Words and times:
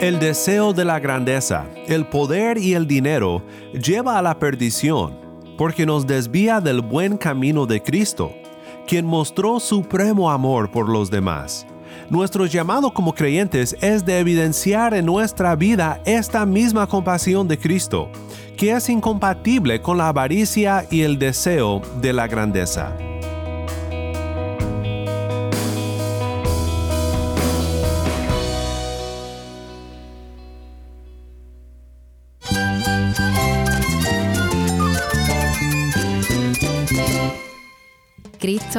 El 0.00 0.18
deseo 0.18 0.72
de 0.72 0.84
la 0.86 0.98
grandeza, 0.98 1.66
el 1.86 2.06
poder 2.06 2.56
y 2.56 2.74
el 2.74 2.86
dinero 2.86 3.42
lleva 3.74 4.18
a 4.18 4.22
la 4.22 4.38
perdición, 4.38 5.18
porque 5.58 5.84
nos 5.84 6.06
desvía 6.06 6.60
del 6.60 6.80
buen 6.80 7.18
camino 7.18 7.66
de 7.66 7.82
Cristo, 7.82 8.32
quien 8.86 9.04
mostró 9.04 9.60
supremo 9.60 10.30
amor 10.30 10.70
por 10.70 10.88
los 10.88 11.10
demás. 11.10 11.66
Nuestro 12.08 12.46
llamado 12.46 12.94
como 12.94 13.14
creyentes 13.14 13.76
es 13.82 14.04
de 14.06 14.18
evidenciar 14.18 14.94
en 14.94 15.06
nuestra 15.06 15.54
vida 15.54 16.00
esta 16.06 16.46
misma 16.46 16.86
compasión 16.86 17.46
de 17.46 17.58
Cristo, 17.58 18.08
que 18.56 18.72
es 18.72 18.88
incompatible 18.88 19.82
con 19.82 19.98
la 19.98 20.08
avaricia 20.08 20.86
y 20.90 21.02
el 21.02 21.18
deseo 21.18 21.82
de 22.00 22.12
la 22.12 22.26
grandeza. 22.26 22.96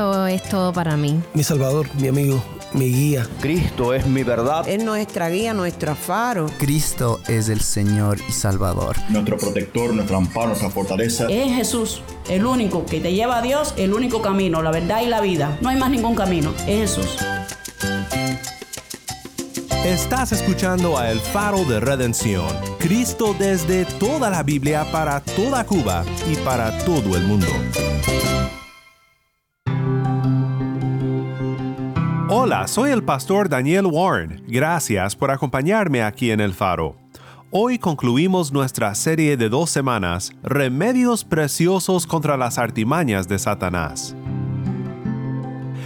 Cristo 0.02 0.26
es 0.26 0.44
todo 0.50 0.73
para 0.73 0.98
mí. 0.98 1.22
Mi 1.36 1.44
Salvador, 1.44 1.88
mi 2.00 2.08
amigo, 2.08 2.44
mi 2.73 2.86
guía. 2.86 3.28
Cristo 3.40 3.94
es 3.94 4.08
mi 4.08 4.23
verdad. 4.23 4.68
Es 4.68 4.84
nuestra 4.84 5.30
guía, 5.30 5.54
nuestro 5.54 5.96
faro. 5.96 6.48
Cristo 6.58 7.20
es 7.28 7.50
el 7.50 7.62
Señor 7.62 8.18
y 8.28 8.32
Salvador. 8.32 8.95
Nuestro 9.09 9.38
protector, 9.38 9.94
nuestro 9.94 10.18
amparo, 10.18 10.48
nuestra 10.48 10.72
fortaleza. 10.72 11.28
Es 11.30 11.54
Jesús, 11.54 12.02
el 12.30 12.48
único 12.48 12.84
que 12.84 13.00
te 13.00 13.14
lleva 13.14 13.38
a 13.38 13.42
Dios, 13.44 13.76
el 13.78 13.94
único 13.94 14.23
camino, 14.23 14.64
la 14.64 14.72
verdad 14.72 15.04
y 15.04 15.06
la 15.06 15.22
vida. 15.22 15.59
No 15.62 15.70
hay 15.70 15.78
más 15.78 15.92
ningún 15.92 16.16
camino, 16.16 16.52
es 16.66 16.95
Jesús. 16.95 17.18
Estás 19.86 20.31
escuchando 20.31 20.98
a 20.98 21.12
El 21.12 21.20
Faro 21.20 21.64
de 21.66 21.80
Redención, 21.80 22.48
Cristo 22.80 23.36
desde 23.38 23.86
toda 23.86 24.31
la 24.31 24.42
Biblia 24.42 24.84
para 24.92 25.20
toda 25.20 25.64
Cuba 25.64 26.03
y 26.31 26.36
para 26.38 26.75
todo 26.86 27.16
el 27.16 27.23
mundo. 27.23 27.47
Hola, 32.44 32.67
soy 32.67 32.89
el 32.89 33.03
pastor 33.03 33.50
Daniel 33.50 33.86
Warren. 33.86 34.44
Gracias 34.47 35.16
por 35.16 35.30
acompañarme 35.30 36.02
aquí 36.02 36.31
en 36.31 36.39
El 36.39 36.56
Faro. 36.56 36.95
Hoy 37.52 37.78
concluimos 37.78 38.52
nuestra 38.52 38.95
serie 38.95 39.38
de 39.38 39.47
dos 39.47 39.70
semanas, 39.70 40.31
Remedios 40.42 41.23
Preciosos 41.23 42.08
contra 42.08 42.38
las 42.38 42.58
Artimañas 42.58 43.28
de 43.28 43.38
Satanás. 43.38 44.16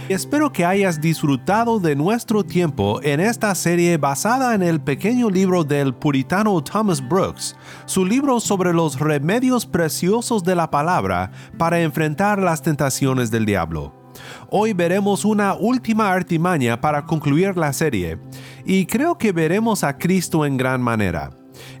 Espero 0.08 0.50
que 0.50 0.64
hayas 0.64 0.98
disfrutado 0.98 1.78
de 1.78 1.94
nuestro 1.94 2.42
tiempo 2.42 3.02
en 3.02 3.20
esta 3.20 3.54
serie 3.54 3.98
basada 3.98 4.54
en 4.54 4.62
el 4.62 4.80
pequeño 4.80 5.28
libro 5.28 5.62
del 5.62 5.92
puritano 5.92 6.64
Thomas 6.64 7.06
Brooks, 7.06 7.54
su 7.84 8.02
libro 8.02 8.40
sobre 8.40 8.72
los 8.72 8.98
remedios 8.98 9.66
preciosos 9.66 10.42
de 10.42 10.54
la 10.54 10.70
palabra 10.70 11.32
para 11.58 11.80
enfrentar 11.80 12.38
las 12.38 12.62
tentaciones 12.62 13.30
del 13.30 13.44
diablo. 13.44 14.05
Hoy 14.50 14.72
veremos 14.72 15.24
una 15.24 15.54
última 15.54 16.12
artimaña 16.12 16.80
para 16.80 17.04
concluir 17.04 17.56
la 17.56 17.72
serie, 17.72 18.18
y 18.64 18.86
creo 18.86 19.16
que 19.18 19.32
veremos 19.32 19.84
a 19.84 19.96
Cristo 19.96 20.44
en 20.44 20.56
gran 20.56 20.80
manera. 20.80 21.30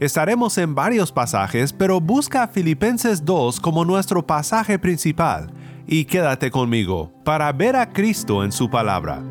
Estaremos 0.00 0.58
en 0.58 0.74
varios 0.74 1.12
pasajes, 1.12 1.72
pero 1.72 2.00
busca 2.00 2.48
Filipenses 2.48 3.24
2 3.24 3.60
como 3.60 3.84
nuestro 3.84 4.26
pasaje 4.26 4.78
principal, 4.78 5.50
y 5.86 6.04
quédate 6.04 6.50
conmigo 6.50 7.12
para 7.24 7.52
ver 7.52 7.76
a 7.76 7.92
Cristo 7.92 8.44
en 8.44 8.52
su 8.52 8.68
palabra. 8.68 9.22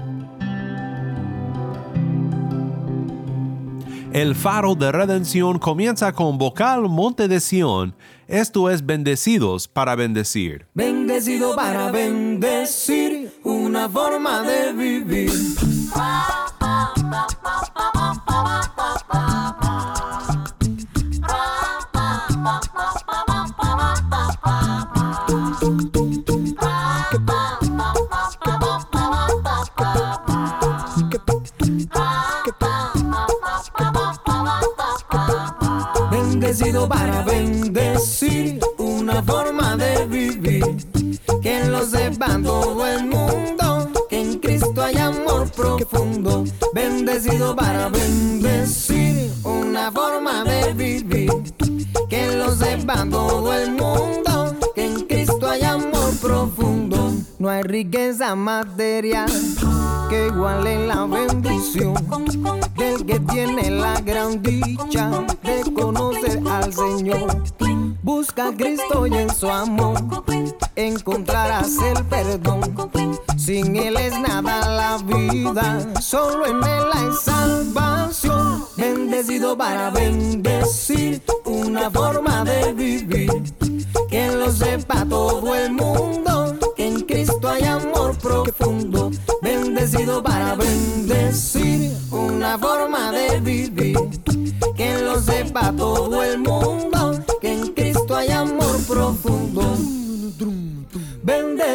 El 4.15 4.33
faro 4.33 4.75
de 4.75 4.93
redención 4.93 5.59
comienza 5.59 6.13
con 6.13 6.37
vocal 6.37 6.87
Monte 6.87 7.27
de 7.27 7.41
Sión, 7.41 7.93
esto 8.27 8.69
es 8.69 8.85
bendecidos 8.85 9.67
para 9.67 9.95
bendecir. 9.95 10.67
Bendecido 10.73 11.55
para 11.55 11.91
bendecir, 11.91 13.31
una 13.43 13.87
forma 13.89 14.41
de 14.41 14.73
vivir. 14.73 15.31
Bendecido 36.11 36.87
para 36.87 37.23
bendecir, 37.23 37.74
una 39.15 39.23
forma 39.23 39.77
de 39.77 40.05
vivir. 40.07 40.65
Que 41.41 41.63
lo 41.65 41.85
sepa 41.85 42.37
todo 42.43 42.85
el 42.85 43.05
mundo, 43.05 43.89
que 44.09 44.19
en 44.19 44.39
Cristo 44.39 44.81
hay 44.81 44.97
amor 44.97 45.49
profundo. 45.51 46.43
Bendecido 46.73 47.55
para 47.55 47.87
bendecir, 47.87 49.31
una 49.43 49.89
forma 49.89 50.43
de 50.43 50.73
vivir. 50.73 51.31
Que 52.09 52.35
lo 52.35 52.53
sepa 52.53 53.05
todo 53.09 53.53
el 53.53 53.71
mundo, 53.71 54.53
que 54.75 54.85
en 54.85 55.01
Cristo 55.05 55.47
hay 55.47 55.63
amor 55.63 56.11
profundo. 56.21 57.13
No 57.39 57.49
hay 57.49 57.63
riqueza 57.63 58.35
material 58.35 59.31
que 60.09 60.27
iguale 60.27 60.87
la 60.87 61.05
bendición 61.05 61.93
del 62.75 63.05
que 63.05 63.19
tiene 63.21 63.69
la 63.69 64.01
gran 64.01 64.41
dicha 64.41 65.09
de 65.41 65.73
conocer 65.73 66.41
al 66.49 66.73
Señor. 66.73 67.94
Busca 68.05 68.49
a 68.49 68.51
Cristo 68.55 69.07
y 69.07 69.15
en 69.15 69.33
su 69.33 69.49
amor 69.49 69.97
encontrarás 70.75 71.75
el 71.79 72.05
perdón. 72.05 72.61
Sin 73.35 73.75
Él 73.75 73.97
es 73.97 74.13
nada 74.19 74.59
la 74.69 74.97
vida, 75.03 75.79
solo 75.99 76.45
en 76.45 76.57
Él 76.57 76.83
hay 76.93 77.07
salvación. 77.19 78.63
Bendecido 78.77 79.57
para 79.57 79.89
bendecir, 79.89 81.23
una 81.45 81.89
forma 81.89 82.43
de 82.43 82.73
vivir. 82.73 83.31
Que 84.07 84.29
lo 84.29 84.51
sepa 84.51 85.03
todo 85.09 85.55
el 85.55 85.71
mundo, 85.71 86.59
que 86.75 86.85
en 86.85 87.01
Cristo 87.01 87.49
hay 87.49 87.63
amor 87.63 88.15
profundo. 88.19 89.09
Bendecido 89.41 90.21
para 90.21 90.53
bendecir, 90.53 91.91
una 92.11 92.55
forma 92.59 93.11
de 93.11 93.39
vivir. 93.39 93.97
Que 94.75 95.01
lo 95.01 95.19
sepa 95.19 95.73
todo 95.75 96.21
el 96.21 96.37
mundo, 96.37 96.94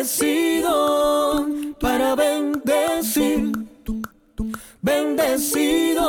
Bendecido 0.00 1.47
para 1.78 2.15
bendecir. 2.15 3.53
Bendecido 4.81 6.06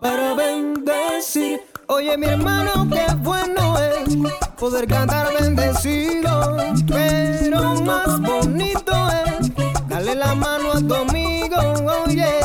para 0.00 0.32
bendecir. 0.32 1.60
Oye 1.88 2.16
mi 2.16 2.24
hermano, 2.24 2.88
qué 2.90 3.04
bueno 3.16 3.76
es 3.78 4.16
poder 4.58 4.88
cantar 4.88 5.34
bendecido. 5.38 6.56
Pero 6.86 7.74
más 7.82 8.22
bonito 8.22 8.92
es 9.26 9.52
darle 9.86 10.14
la 10.14 10.34
mano 10.34 10.72
a 10.72 10.80
tu 10.80 10.94
amigo. 10.94 11.58
Oye, 12.06 12.40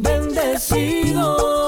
bendecido 0.00 1.67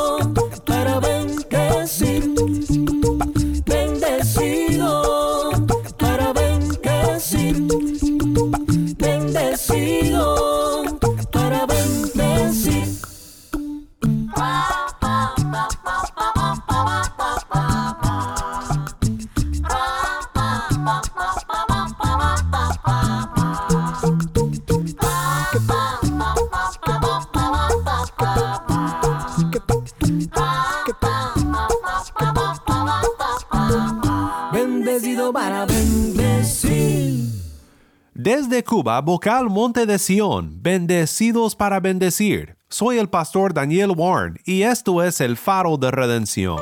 Desde 38.22 38.62
Cuba, 38.62 39.00
vocal 39.00 39.48
Monte 39.48 39.86
de 39.86 39.98
Sión, 39.98 40.58
bendecidos 40.60 41.56
para 41.56 41.80
bendecir. 41.80 42.58
Soy 42.68 42.98
el 42.98 43.08
pastor 43.08 43.54
Daniel 43.54 43.94
Warren 43.96 44.36
y 44.44 44.60
esto 44.60 45.02
es 45.02 45.22
el 45.22 45.38
faro 45.38 45.78
de 45.78 45.90
redención. 45.90 46.60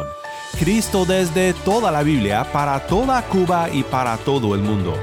Cristo 0.60 1.04
desde 1.04 1.54
toda 1.64 1.90
la 1.90 2.04
Biblia, 2.04 2.46
para 2.52 2.86
toda 2.86 3.22
Cuba 3.22 3.70
y 3.72 3.82
para 3.82 4.16
todo 4.18 4.54
el 4.54 4.60
mundo. 4.60 4.94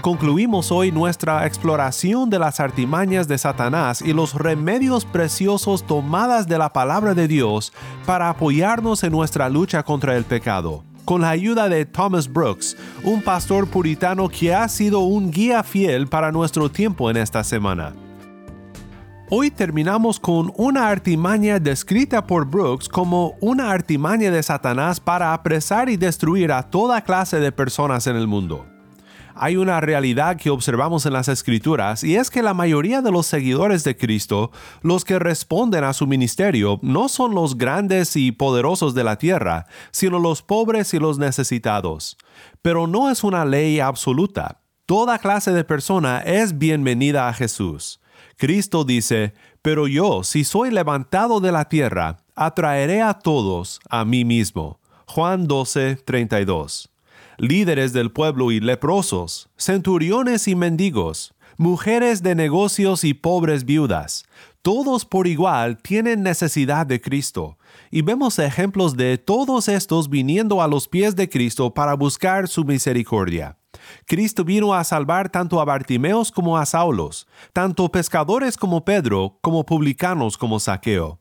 Concluimos 0.00 0.72
hoy 0.72 0.92
nuestra 0.92 1.46
exploración 1.46 2.30
de 2.30 2.38
las 2.38 2.58
artimañas 2.58 3.28
de 3.28 3.36
Satanás 3.36 4.00
y 4.00 4.14
los 4.14 4.32
remedios 4.34 5.04
preciosos 5.04 5.86
tomadas 5.86 6.48
de 6.48 6.56
la 6.56 6.72
palabra 6.72 7.12
de 7.12 7.28
Dios 7.28 7.70
para 8.06 8.30
apoyarnos 8.30 9.04
en 9.04 9.12
nuestra 9.12 9.50
lucha 9.50 9.82
contra 9.82 10.16
el 10.16 10.24
pecado. 10.24 10.84
Con 11.04 11.20
la 11.20 11.30
ayuda 11.30 11.68
de 11.68 11.84
Thomas 11.84 12.32
Brooks, 12.32 12.78
un 13.04 13.20
pastor 13.20 13.68
puritano 13.68 14.30
que 14.30 14.54
ha 14.54 14.66
sido 14.68 15.00
un 15.00 15.30
guía 15.30 15.62
fiel 15.62 16.06
para 16.08 16.32
nuestro 16.32 16.70
tiempo 16.70 17.10
en 17.10 17.18
esta 17.18 17.44
semana. 17.44 17.92
Hoy 19.28 19.50
terminamos 19.50 20.18
con 20.18 20.50
una 20.56 20.88
artimaña 20.88 21.58
descrita 21.58 22.26
por 22.26 22.46
Brooks 22.46 22.88
como 22.88 23.34
una 23.40 23.70
artimaña 23.70 24.30
de 24.30 24.42
Satanás 24.42 24.98
para 24.98 25.34
apresar 25.34 25.90
y 25.90 25.98
destruir 25.98 26.52
a 26.52 26.62
toda 26.62 27.02
clase 27.02 27.38
de 27.38 27.52
personas 27.52 28.06
en 28.06 28.16
el 28.16 28.26
mundo 28.26 28.64
hay 29.42 29.56
una 29.56 29.80
realidad 29.80 30.36
que 30.36 30.50
observamos 30.50 31.06
en 31.06 31.14
las 31.14 31.26
escrituras 31.28 32.04
y 32.04 32.16
es 32.16 32.28
que 32.28 32.42
la 32.42 32.52
mayoría 32.52 33.00
de 33.00 33.10
los 33.10 33.26
seguidores 33.26 33.84
de 33.84 33.96
Cristo, 33.96 34.50
los 34.82 35.02
que 35.02 35.18
responden 35.18 35.82
a 35.82 35.94
su 35.94 36.06
ministerio, 36.06 36.78
no 36.82 37.08
son 37.08 37.34
los 37.34 37.56
grandes 37.56 38.16
y 38.16 38.32
poderosos 38.32 38.94
de 38.94 39.02
la 39.02 39.16
tierra, 39.16 39.64
sino 39.92 40.18
los 40.18 40.42
pobres 40.42 40.92
y 40.92 40.98
los 40.98 41.18
necesitados. 41.18 42.18
Pero 42.60 42.86
no 42.86 43.10
es 43.10 43.24
una 43.24 43.46
ley 43.46 43.80
absoluta. 43.80 44.60
Toda 44.84 45.18
clase 45.18 45.52
de 45.52 45.64
persona 45.64 46.18
es 46.18 46.58
bienvenida 46.58 47.26
a 47.26 47.32
Jesús. 47.32 47.98
Cristo 48.36 48.84
dice, 48.84 49.32
pero 49.62 49.88
yo, 49.88 50.22
si 50.22 50.44
soy 50.44 50.70
levantado 50.70 51.40
de 51.40 51.50
la 51.50 51.66
tierra, 51.66 52.18
atraeré 52.34 53.00
a 53.00 53.14
todos 53.14 53.80
a 53.88 54.04
mí 54.04 54.26
mismo. 54.26 54.80
Juan 55.06 55.46
12, 55.46 55.96
32 56.04 56.89
líderes 57.40 57.94
del 57.94 58.12
pueblo 58.12 58.52
y 58.52 58.60
leprosos, 58.60 59.48
centuriones 59.56 60.46
y 60.46 60.54
mendigos, 60.54 61.32
mujeres 61.56 62.22
de 62.22 62.34
negocios 62.34 63.02
y 63.02 63.14
pobres 63.14 63.64
viudas, 63.64 64.26
todos 64.60 65.06
por 65.06 65.26
igual 65.26 65.78
tienen 65.78 66.22
necesidad 66.22 66.86
de 66.86 67.00
Cristo, 67.00 67.56
y 67.90 68.02
vemos 68.02 68.38
ejemplos 68.38 68.94
de 68.94 69.16
todos 69.16 69.68
estos 69.68 70.10
viniendo 70.10 70.60
a 70.60 70.68
los 70.68 70.86
pies 70.86 71.16
de 71.16 71.30
Cristo 71.30 71.72
para 71.72 71.94
buscar 71.94 72.46
su 72.46 72.62
misericordia. 72.64 73.56
Cristo 74.04 74.44
vino 74.44 74.74
a 74.74 74.84
salvar 74.84 75.30
tanto 75.30 75.62
a 75.62 75.64
Bartimeos 75.64 76.30
como 76.30 76.58
a 76.58 76.66
Saulos, 76.66 77.26
tanto 77.54 77.90
pescadores 77.90 78.58
como 78.58 78.84
Pedro, 78.84 79.38
como 79.40 79.64
publicanos 79.64 80.36
como 80.36 80.60
Saqueo. 80.60 81.19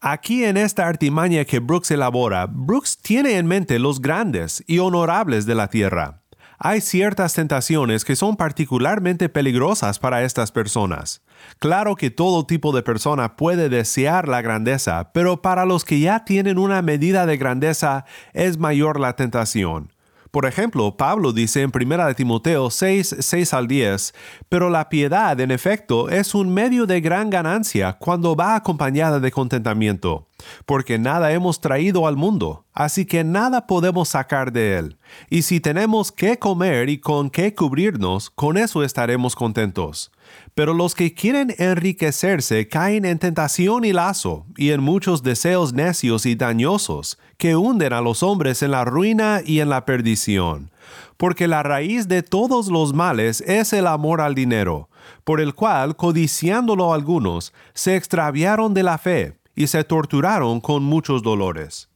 Aquí 0.00 0.44
en 0.44 0.56
esta 0.56 0.86
artimaña 0.86 1.44
que 1.44 1.58
Brooks 1.58 1.90
elabora, 1.90 2.46
Brooks 2.46 2.98
tiene 2.98 3.36
en 3.36 3.46
mente 3.46 3.80
los 3.80 4.00
grandes 4.00 4.62
y 4.68 4.78
honorables 4.78 5.44
de 5.44 5.56
la 5.56 5.66
tierra. 5.66 6.22
Hay 6.56 6.80
ciertas 6.80 7.34
tentaciones 7.34 8.04
que 8.04 8.14
son 8.14 8.36
particularmente 8.36 9.28
peligrosas 9.28 9.98
para 9.98 10.22
estas 10.22 10.52
personas. 10.52 11.22
Claro 11.58 11.96
que 11.96 12.10
todo 12.10 12.46
tipo 12.46 12.72
de 12.72 12.82
persona 12.84 13.34
puede 13.34 13.68
desear 13.68 14.28
la 14.28 14.40
grandeza, 14.40 15.10
pero 15.12 15.42
para 15.42 15.64
los 15.64 15.84
que 15.84 15.98
ya 15.98 16.24
tienen 16.24 16.58
una 16.58 16.80
medida 16.80 17.26
de 17.26 17.36
grandeza 17.36 18.04
es 18.32 18.56
mayor 18.56 19.00
la 19.00 19.16
tentación. 19.16 19.92
Por 20.30 20.46
ejemplo, 20.46 20.96
Pablo 20.96 21.32
dice 21.32 21.62
en 21.62 21.72
1 21.74 22.14
Timoteo 22.14 22.70
6, 22.70 23.16
6 23.18 23.54
al 23.54 23.66
10, 23.66 24.14
pero 24.48 24.68
la 24.68 24.88
piedad 24.88 25.38
en 25.40 25.50
efecto 25.50 26.08
es 26.10 26.34
un 26.34 26.52
medio 26.52 26.86
de 26.86 27.00
gran 27.00 27.30
ganancia 27.30 27.94
cuando 27.94 28.36
va 28.36 28.54
acompañada 28.54 29.20
de 29.20 29.30
contentamiento, 29.30 30.28
porque 30.66 30.98
nada 30.98 31.32
hemos 31.32 31.60
traído 31.60 32.06
al 32.06 32.16
mundo, 32.16 32.66
así 32.72 33.06
que 33.06 33.24
nada 33.24 33.66
podemos 33.66 34.10
sacar 34.10 34.52
de 34.52 34.78
él. 34.78 34.98
Y 35.30 35.42
si 35.42 35.60
tenemos 35.60 36.12
que 36.12 36.38
comer 36.38 36.88
y 36.90 36.98
con 36.98 37.30
qué 37.30 37.54
cubrirnos, 37.54 38.30
con 38.30 38.58
eso 38.58 38.82
estaremos 38.82 39.34
contentos. 39.34 40.12
Pero 40.54 40.74
los 40.74 40.94
que 40.94 41.14
quieren 41.14 41.54
enriquecerse 41.58 42.68
caen 42.68 43.04
en 43.04 43.18
tentación 43.18 43.84
y 43.84 43.92
lazo, 43.92 44.46
y 44.56 44.70
en 44.70 44.82
muchos 44.82 45.22
deseos 45.22 45.72
necios 45.72 46.26
y 46.26 46.34
dañosos, 46.34 47.18
que 47.38 47.54
hunden 47.54 47.92
a 47.92 48.00
los 48.00 48.24
hombres 48.24 48.64
en 48.64 48.72
la 48.72 48.84
ruina 48.84 49.40
y 49.44 49.60
en 49.60 49.68
la 49.68 49.84
perdición. 49.84 50.70
Porque 51.16 51.46
la 51.46 51.62
raíz 51.62 52.08
de 52.08 52.24
todos 52.24 52.66
los 52.66 52.92
males 52.92 53.40
es 53.42 53.72
el 53.72 53.86
amor 53.86 54.20
al 54.20 54.34
dinero, 54.34 54.88
por 55.22 55.40
el 55.40 55.54
cual, 55.54 55.94
codiciándolo 55.94 56.92
algunos, 56.92 57.52
se 57.74 57.94
extraviaron 57.94 58.74
de 58.74 58.82
la 58.82 58.98
fe 58.98 59.38
y 59.54 59.68
se 59.68 59.84
torturaron 59.84 60.60
con 60.60 60.82
muchos 60.82 61.22
dolores. 61.22 61.88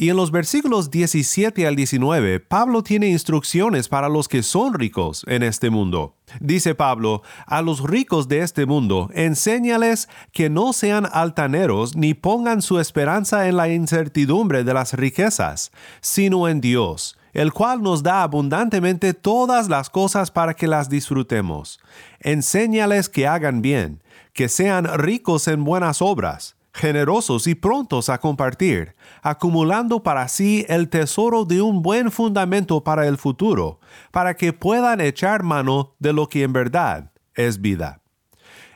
Y 0.00 0.08
en 0.08 0.16
los 0.16 0.30
versículos 0.30 0.90
17 0.90 1.66
al 1.66 1.76
19, 1.76 2.40
Pablo 2.40 2.82
tiene 2.82 3.10
instrucciones 3.10 3.86
para 3.90 4.08
los 4.08 4.28
que 4.28 4.42
son 4.42 4.72
ricos 4.72 5.26
en 5.28 5.42
este 5.42 5.68
mundo. 5.68 6.16
Dice 6.40 6.74
Pablo, 6.74 7.20
a 7.44 7.60
los 7.60 7.82
ricos 7.82 8.26
de 8.26 8.40
este 8.40 8.64
mundo, 8.64 9.10
enséñales 9.12 10.08
que 10.32 10.48
no 10.48 10.72
sean 10.72 11.06
altaneros 11.12 11.96
ni 11.96 12.14
pongan 12.14 12.62
su 12.62 12.80
esperanza 12.80 13.46
en 13.46 13.58
la 13.58 13.68
incertidumbre 13.68 14.64
de 14.64 14.72
las 14.72 14.94
riquezas, 14.94 15.70
sino 16.00 16.48
en 16.48 16.62
Dios, 16.62 17.18
el 17.34 17.52
cual 17.52 17.82
nos 17.82 18.02
da 18.02 18.22
abundantemente 18.22 19.12
todas 19.12 19.68
las 19.68 19.90
cosas 19.90 20.30
para 20.30 20.54
que 20.54 20.66
las 20.66 20.88
disfrutemos. 20.88 21.78
Enséñales 22.20 23.10
que 23.10 23.26
hagan 23.26 23.60
bien, 23.60 24.02
que 24.32 24.48
sean 24.48 24.86
ricos 24.98 25.46
en 25.46 25.62
buenas 25.62 26.00
obras 26.00 26.56
generosos 26.72 27.46
y 27.46 27.54
prontos 27.54 28.08
a 28.08 28.18
compartir, 28.18 28.94
acumulando 29.22 30.02
para 30.02 30.28
sí 30.28 30.64
el 30.68 30.88
tesoro 30.88 31.44
de 31.44 31.62
un 31.62 31.82
buen 31.82 32.10
fundamento 32.10 32.84
para 32.84 33.06
el 33.06 33.18
futuro, 33.18 33.80
para 34.10 34.34
que 34.34 34.52
puedan 34.52 35.00
echar 35.00 35.42
mano 35.42 35.94
de 35.98 36.12
lo 36.12 36.28
que 36.28 36.42
en 36.42 36.52
verdad 36.52 37.12
es 37.34 37.60
vida. 37.60 38.02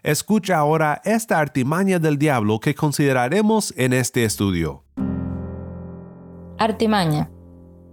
Escucha 0.03 0.59
ahora 0.59 1.01
esta 1.05 1.39
artimaña 1.39 1.99
del 1.99 2.19
diablo 2.19 2.61
que 2.61 2.75
consideraremos 2.75 3.73
en 3.77 3.93
este 3.93 4.25
estudio. 4.25 4.85
Artimaña. 6.59 7.31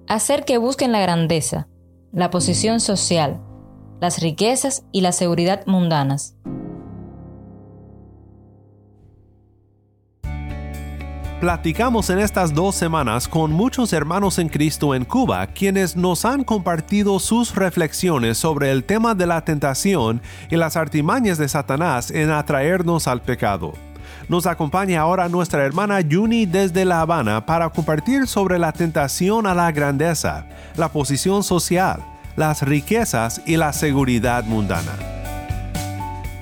Hacer 0.07 0.43
que 0.43 0.57
busquen 0.57 0.91
la 0.91 0.99
grandeza, 0.99 1.69
la 2.11 2.29
posición 2.29 2.81
social, 2.81 3.41
las 4.01 4.19
riquezas 4.19 4.83
y 4.91 5.01
la 5.01 5.13
seguridad 5.13 5.65
mundanas 5.67 6.35
Platicamos 11.41 12.11
en 12.11 12.19
estas 12.19 12.53
dos 12.53 12.75
semanas 12.75 13.27
con 13.27 13.51
muchos 13.51 13.93
hermanos 13.93 14.37
en 14.37 14.47
Cristo 14.47 14.93
en 14.93 15.05
Cuba 15.05 15.47
quienes 15.47 15.95
nos 15.95 16.23
han 16.23 16.43
compartido 16.43 17.17
sus 17.17 17.55
reflexiones 17.55 18.37
sobre 18.37 18.69
el 18.69 18.83
tema 18.83 19.15
de 19.15 19.25
la 19.25 19.43
tentación 19.43 20.21
y 20.51 20.55
las 20.55 20.77
artimañas 20.77 21.39
de 21.39 21.49
Satanás 21.49 22.11
en 22.11 22.29
atraernos 22.29 23.07
al 23.07 23.23
pecado. 23.23 23.73
Nos 24.29 24.45
acompaña 24.45 25.01
ahora 25.01 25.29
nuestra 25.29 25.65
hermana 25.65 25.99
Yuni 26.01 26.45
desde 26.45 26.85
La 26.85 27.01
Habana 27.01 27.43
para 27.43 27.67
compartir 27.71 28.27
sobre 28.27 28.59
la 28.59 28.71
tentación 28.71 29.47
a 29.47 29.55
la 29.55 29.71
grandeza, 29.71 30.45
la 30.77 30.89
posición 30.89 31.41
social, 31.41 32.01
las 32.35 32.61
riquezas 32.61 33.41
y 33.47 33.57
la 33.57 33.73
seguridad 33.73 34.43
mundana. 34.43 35.20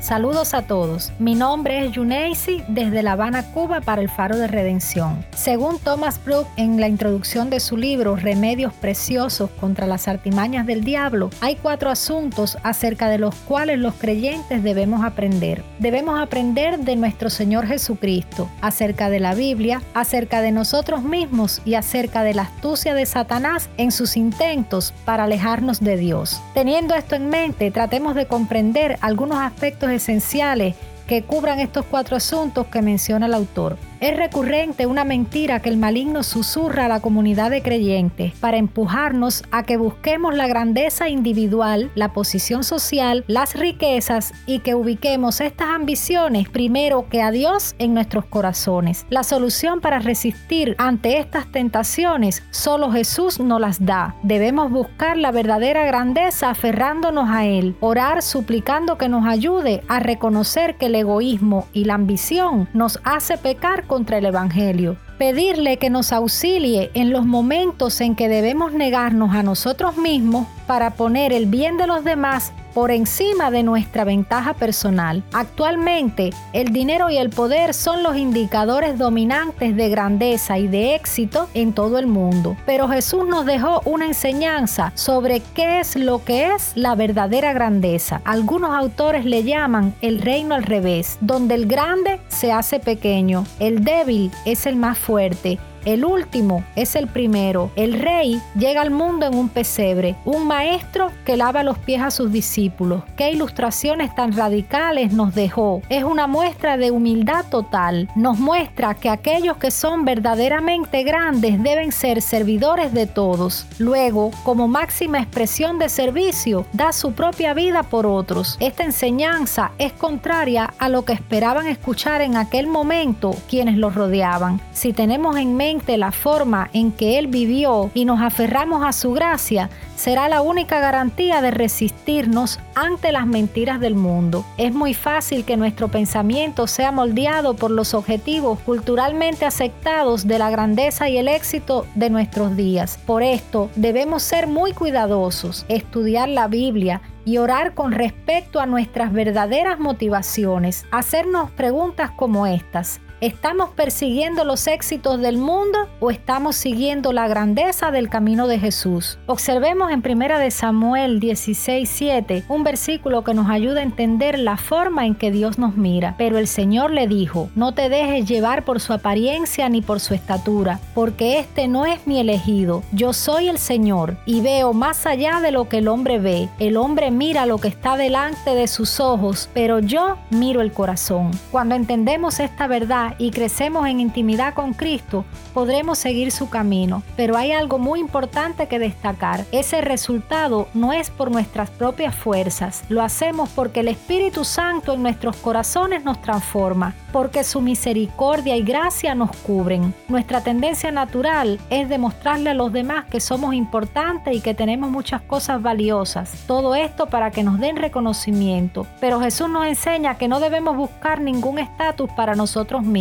Saludos 0.09 0.55
a 0.55 0.63
todos. 0.63 1.11
Mi 1.19 1.35
nombre 1.35 1.85
es 1.85 1.91
Yuneisi 1.91 2.63
desde 2.67 3.03
La 3.03 3.11
Habana, 3.11 3.51
Cuba 3.51 3.79
para 3.79 4.01
el 4.01 4.09
Faro 4.09 4.37
de 4.37 4.47
Redención. 4.47 5.23
Según 5.35 5.77
Thomas 5.77 6.19
Brook 6.25 6.47
en 6.57 6.81
la 6.81 6.87
introducción 6.87 7.51
de 7.51 7.59
su 7.59 7.77
libro 7.77 8.15
Remedios 8.15 8.73
Preciosos 8.73 9.51
contra 9.59 9.85
las 9.85 10.07
artimañas 10.07 10.65
del 10.65 10.83
diablo, 10.83 11.29
hay 11.41 11.57
cuatro 11.57 11.91
asuntos 11.91 12.57
acerca 12.63 13.07
de 13.07 13.19
los 13.19 13.35
cuales 13.35 13.77
los 13.77 13.93
creyentes 13.93 14.63
debemos 14.63 15.03
aprender. 15.03 15.63
Debemos 15.77 16.19
aprender 16.19 16.79
de 16.79 16.95
nuestro 16.95 17.29
Señor 17.29 17.67
Jesucristo, 17.67 18.49
acerca 18.61 19.11
de 19.11 19.19
la 19.19 19.35
Biblia, 19.35 19.83
acerca 19.93 20.41
de 20.41 20.51
nosotros 20.51 21.03
mismos 21.03 21.61
y 21.65 21.75
acerca 21.75 22.23
de 22.23 22.33
la 22.33 22.41
astucia 22.41 22.95
de 22.95 23.05
Satanás 23.05 23.69
en 23.77 23.91
sus 23.91 24.17
intentos 24.17 24.91
para 25.05 25.25
alejarnos 25.25 25.81
de 25.81 25.97
Dios. 25.97 26.41
Teniendo 26.55 26.95
esto 26.95 27.13
en 27.13 27.29
mente, 27.29 27.69
tratemos 27.69 28.15
de 28.15 28.25
comprender 28.25 28.97
algunos 29.01 29.37
aspectos 29.37 29.98
esenciales 30.01 30.75
que 31.07 31.23
cubran 31.23 31.59
estos 31.59 31.85
cuatro 31.85 32.15
asuntos 32.15 32.67
que 32.67 32.81
menciona 32.81 33.25
el 33.25 33.33
autor. 33.33 33.77
Es 34.01 34.15
recurrente 34.15 34.85
una 34.85 35.03
mentira 35.03 35.59
que 35.59 35.67
el 35.67 35.75
maligno 35.75 36.23
susurra 36.23 36.85
a 36.85 36.87
la 36.87 37.01
comunidad 37.01 37.51
de 37.51 37.61
creyentes 37.61 38.33
para 38.39 38.55
empujarnos 38.55 39.43
a 39.51 39.63
que 39.63 39.75
busquemos 39.75 40.33
la 40.33 40.47
grandeza 40.47 41.09
individual, 41.09 41.91
la 41.95 42.13
posición 42.13 42.63
social, 42.63 43.25
las 43.27 43.55
riquezas 43.55 44.33
y 44.45 44.59
que 44.59 44.73
ubiquemos 44.73 45.41
estas 45.41 45.67
ambiciones 45.67 46.47
primero 46.47 47.09
que 47.09 47.21
a 47.21 47.31
Dios 47.31 47.75
en 47.77 47.93
nuestros 47.93 48.23
corazones. 48.23 49.05
La 49.09 49.23
solución 49.23 49.81
para 49.81 49.99
resistir 49.99 50.75
ante 50.77 51.17
estas 51.17 51.51
tentaciones 51.51 52.41
solo 52.51 52.93
Jesús 52.93 53.41
nos 53.41 53.59
las 53.59 53.85
da. 53.85 54.15
Debemos 54.23 54.71
buscar 54.71 55.17
la 55.17 55.31
verdadera 55.31 55.83
grandeza 55.83 56.51
aferrándonos 56.51 57.29
a 57.29 57.45
Él, 57.45 57.75
orar 57.81 58.21
suplicando 58.21 58.97
que 58.97 59.09
nos 59.09 59.27
ayude 59.27 59.83
a 59.89 59.99
reconocer 59.99 60.77
que 60.77 60.85
el 60.85 60.95
egoísmo 60.95 61.67
y 61.73 61.83
la 61.83 61.95
ambición 61.95 62.69
nos 62.73 63.01
hace 63.03 63.37
pecar 63.37 63.88
contra 63.89 64.19
el 64.19 64.25
Evangelio. 64.25 64.96
pedirle 65.17 65.75
que 65.75 65.89
nos 65.89 66.13
auxilie 66.13 66.91
en 66.93 67.12
los 67.12 67.25
momentos 67.25 68.00
en 68.00 68.15
que 68.15 68.29
debemos 68.29 68.72
negarnos 68.72 69.36
a 69.36 69.43
nosotros 69.43 69.98
mismos 69.98 70.48
para 70.65 70.91
poner 70.91 71.34
el 71.34 71.46
bien 71.46 71.75
de 71.75 71.88
los 71.88 72.05
demás 72.05 72.53
por 72.73 72.91
encima 72.91 73.51
de 73.51 73.63
nuestra 73.63 74.03
ventaja 74.03 74.53
personal. 74.53 75.23
Actualmente, 75.33 76.31
el 76.53 76.71
dinero 76.71 77.09
y 77.09 77.17
el 77.17 77.29
poder 77.29 77.73
son 77.73 78.03
los 78.03 78.17
indicadores 78.17 78.97
dominantes 78.97 79.75
de 79.75 79.89
grandeza 79.89 80.57
y 80.57 80.67
de 80.67 80.95
éxito 80.95 81.49
en 81.53 81.73
todo 81.73 81.99
el 81.99 82.07
mundo. 82.07 82.55
Pero 82.65 82.88
Jesús 82.88 83.25
nos 83.27 83.45
dejó 83.45 83.81
una 83.85 84.05
enseñanza 84.05 84.91
sobre 84.95 85.41
qué 85.53 85.79
es 85.79 85.95
lo 85.95 86.23
que 86.23 86.53
es 86.53 86.71
la 86.75 86.95
verdadera 86.95 87.53
grandeza. 87.53 88.21
Algunos 88.25 88.71
autores 88.71 89.25
le 89.25 89.43
llaman 89.43 89.95
el 90.01 90.21
reino 90.21 90.55
al 90.55 90.63
revés, 90.63 91.17
donde 91.21 91.55
el 91.55 91.65
grande 91.65 92.19
se 92.27 92.51
hace 92.51 92.79
pequeño, 92.79 93.45
el 93.59 93.83
débil 93.83 94.31
es 94.45 94.65
el 94.65 94.75
más 94.75 94.97
fuerte 94.97 95.59
el 95.86 96.05
último 96.05 96.63
es 96.75 96.95
el 96.95 97.07
primero. 97.07 97.71
El 97.75 97.93
rey 97.93 98.41
llega 98.57 98.81
al 98.81 98.91
mundo 98.91 99.25
en 99.25 99.36
un 99.36 99.50
pesebre, 99.50 100.15
un 100.25 100.45
maestro 100.45 101.12
que 101.25 101.38
lava 101.38 101.63
los 101.63 101.77
pies 101.77 102.01
a 102.01 102.12
sus 102.12 102.31
discípulos. 102.31 103.03
Qué 103.15 103.31
ilustraciones 103.31 104.13
tan 104.13 104.36
radicales 104.36 105.13
nos 105.13 105.33
dejó. 105.33 105.81
Es 105.89 106.03
una 106.03 106.27
muestra 106.27 106.77
de 106.77 106.91
humildad 106.91 107.45
total. 107.50 108.09
Nos 108.15 108.38
muestra 108.39 108.93
que 108.95 109.09
aquellos 109.09 109.57
que 109.57 109.71
son 109.71 110.05
verdaderamente 110.05 111.03
grandes 111.03 111.62
deben 111.63 111.91
ser 111.91 112.21
servidores 112.21 112.93
de 112.93 113.07
todos. 113.07 113.65
Luego, 113.79 114.31
como 114.43 114.67
máxima 114.67 115.19
expresión 115.19 115.79
de 115.79 115.89
servicio, 115.89 116.65
da 116.74 116.91
su 116.93 117.13
propia 117.13 117.53
vida 117.53 117.83
por 117.83 118.05
otros. 118.05 118.57
Esta 118.59 118.83
enseñanza 118.83 119.71
es 119.77 119.93
contraria 119.93 120.74
a 120.77 120.89
lo 120.89 121.05
que 121.05 121.13
esperaban 121.13 121.67
escuchar 121.67 122.21
en 122.21 122.36
aquel 122.36 122.67
momento 122.67 123.36
quienes 123.50 123.77
los 123.77 123.95
rodeaban. 123.95 124.62
Si 124.74 124.93
tenemos 124.93 125.38
en 125.38 125.55
mente 125.55 125.69
la 125.88 126.12
forma 126.12 126.69
en 126.74 126.91
que 126.91 127.19
Él 127.19 127.27
vivió 127.27 127.91
y 127.93 128.05
nos 128.05 128.21
aferramos 128.21 128.86
a 128.86 128.91
su 128.91 129.13
gracia, 129.13 129.69
será 129.95 130.29
la 130.29 130.41
única 130.41 130.79
garantía 130.79 131.41
de 131.41 131.51
resistirnos 131.51 132.59
ante 132.75 133.12
las 133.12 133.27
mentiras 133.27 133.79
del 133.79 133.95
mundo. 133.95 134.45
Es 134.57 134.74
muy 134.74 134.93
fácil 134.93 135.43
que 135.43 135.57
nuestro 135.57 135.89
pensamiento 135.89 136.67
sea 136.67 136.91
moldeado 136.91 137.55
por 137.55 137.71
los 137.71 137.93
objetivos 137.93 138.59
culturalmente 138.59 139.45
aceptados 139.45 140.27
de 140.27 140.39
la 140.39 140.50
grandeza 140.50 141.09
y 141.09 141.17
el 141.17 141.27
éxito 141.27 141.86
de 141.95 142.09
nuestros 142.09 142.55
días. 142.55 142.98
Por 143.05 143.24
esto 143.24 143.69
debemos 143.75 144.24
ser 144.24 144.48
muy 144.48 144.74
cuidadosos, 144.74 145.65
estudiar 145.67 146.29
la 146.29 146.48
Biblia, 146.48 147.01
y 147.25 147.38
orar 147.38 147.75
con 147.75 147.91
respecto 147.91 148.59
a 148.59 148.65
nuestras 148.65 149.13
verdaderas 149.13 149.79
motivaciones, 149.79 150.88
hacernos 150.89 151.51
preguntas 151.51 152.09
como 152.09 152.48
estas. 152.48 153.01
¿Estamos 153.21 153.71
persiguiendo 153.71 154.45
los 154.45 154.65
éxitos 154.67 155.19
del 155.19 155.38
mundo 155.38 155.89
o 155.99 156.09
estamos 156.09 156.55
siguiendo 156.55 157.11
la 157.11 157.27
grandeza 157.27 157.91
del 157.91 158.07
camino 158.07 158.47
de 158.47 158.59
Jesús? 158.59 159.19
Observemos 159.25 159.91
en 159.91 160.01
1 160.01 160.39
de 160.39 160.49
Samuel 160.51 161.19
16:7 161.19 162.45
un 162.47 162.63
versículo 162.63 163.25
que 163.25 163.33
nos 163.33 163.49
ayuda 163.49 163.81
a 163.81 163.83
entender 163.83 164.39
la 164.39 164.55
forma 164.55 165.05
en 165.05 165.15
que 165.15 165.31
Dios 165.31 165.59
nos 165.59 165.75
mira. 165.75 166.15
Pero 166.17 166.38
el 166.38 166.47
Señor 166.47 166.91
le 166.91 167.07
dijo: 167.07 167.49
No 167.55 167.73
te 167.73 167.89
dejes 167.89 168.25
llevar 168.25 168.63
por 168.63 168.79
su 168.79 168.93
apariencia 168.93 169.67
ni 169.67 169.81
por 169.81 169.99
su 169.99 170.13
estatura, 170.13 170.79
porque 170.95 171.39
este 171.39 171.67
no 171.67 171.85
es 171.85 172.07
mi 172.07 172.21
elegido. 172.21 172.83
Yo 172.93 173.11
soy 173.11 173.49
el 173.49 173.57
Señor 173.57 174.15
y 174.25 174.39
veo 174.39 174.71
más 174.71 175.05
allá 175.05 175.41
de 175.41 175.51
lo 175.51 175.67
que 175.67 175.79
el 175.79 175.89
hombre 175.89 176.19
ve. 176.19 176.47
El 176.57 176.77
hombre 176.77 177.11
mira 177.11 177.45
lo 177.45 177.57
que 177.57 177.67
está 177.67 177.97
delante 177.97 178.55
de 178.55 178.69
sus 178.69 179.01
ojos, 179.01 179.49
pero 179.53 179.79
yo 179.79 180.15
miro 180.29 180.61
el 180.61 180.71
corazón. 180.71 181.31
Cuando 181.51 181.75
entendemos 181.75 182.39
esta 182.39 182.67
verdad 182.67 183.08
y 183.17 183.31
crecemos 183.31 183.87
en 183.87 183.99
intimidad 183.99 184.53
con 184.53 184.73
Cristo, 184.73 185.25
podremos 185.53 185.97
seguir 185.97 186.31
su 186.31 186.49
camino. 186.49 187.03
Pero 187.15 187.37
hay 187.37 187.51
algo 187.51 187.79
muy 187.79 187.99
importante 187.99 188.67
que 188.67 188.79
destacar. 188.79 189.45
Ese 189.51 189.81
resultado 189.81 190.67
no 190.73 190.93
es 190.93 191.09
por 191.09 191.31
nuestras 191.31 191.69
propias 191.69 192.15
fuerzas. 192.15 192.83
Lo 192.89 193.01
hacemos 193.01 193.49
porque 193.49 193.81
el 193.81 193.87
Espíritu 193.87 194.43
Santo 194.43 194.93
en 194.93 195.03
nuestros 195.03 195.37
corazones 195.37 196.03
nos 196.03 196.21
transforma, 196.21 196.93
porque 197.11 197.43
su 197.43 197.61
misericordia 197.61 198.55
y 198.55 198.63
gracia 198.63 199.15
nos 199.15 199.35
cubren. 199.37 199.93
Nuestra 200.07 200.41
tendencia 200.41 200.91
natural 200.91 201.59
es 201.69 201.89
demostrarle 201.89 202.51
a 202.51 202.53
los 202.53 202.71
demás 202.71 203.05
que 203.05 203.19
somos 203.19 203.53
importantes 203.53 204.35
y 204.35 204.41
que 204.41 204.53
tenemos 204.53 204.91
muchas 204.91 205.21
cosas 205.21 205.61
valiosas. 205.61 206.31
Todo 206.47 206.75
esto 206.75 207.07
para 207.07 207.31
que 207.31 207.43
nos 207.43 207.59
den 207.59 207.77
reconocimiento. 207.77 208.85
Pero 208.99 209.19
Jesús 209.19 209.49
nos 209.49 209.65
enseña 209.65 210.17
que 210.17 210.27
no 210.27 210.39
debemos 210.39 210.75
buscar 210.75 211.21
ningún 211.21 211.59
estatus 211.59 212.09
para 212.11 212.35
nosotros 212.35 212.83
mismos. 212.83 212.98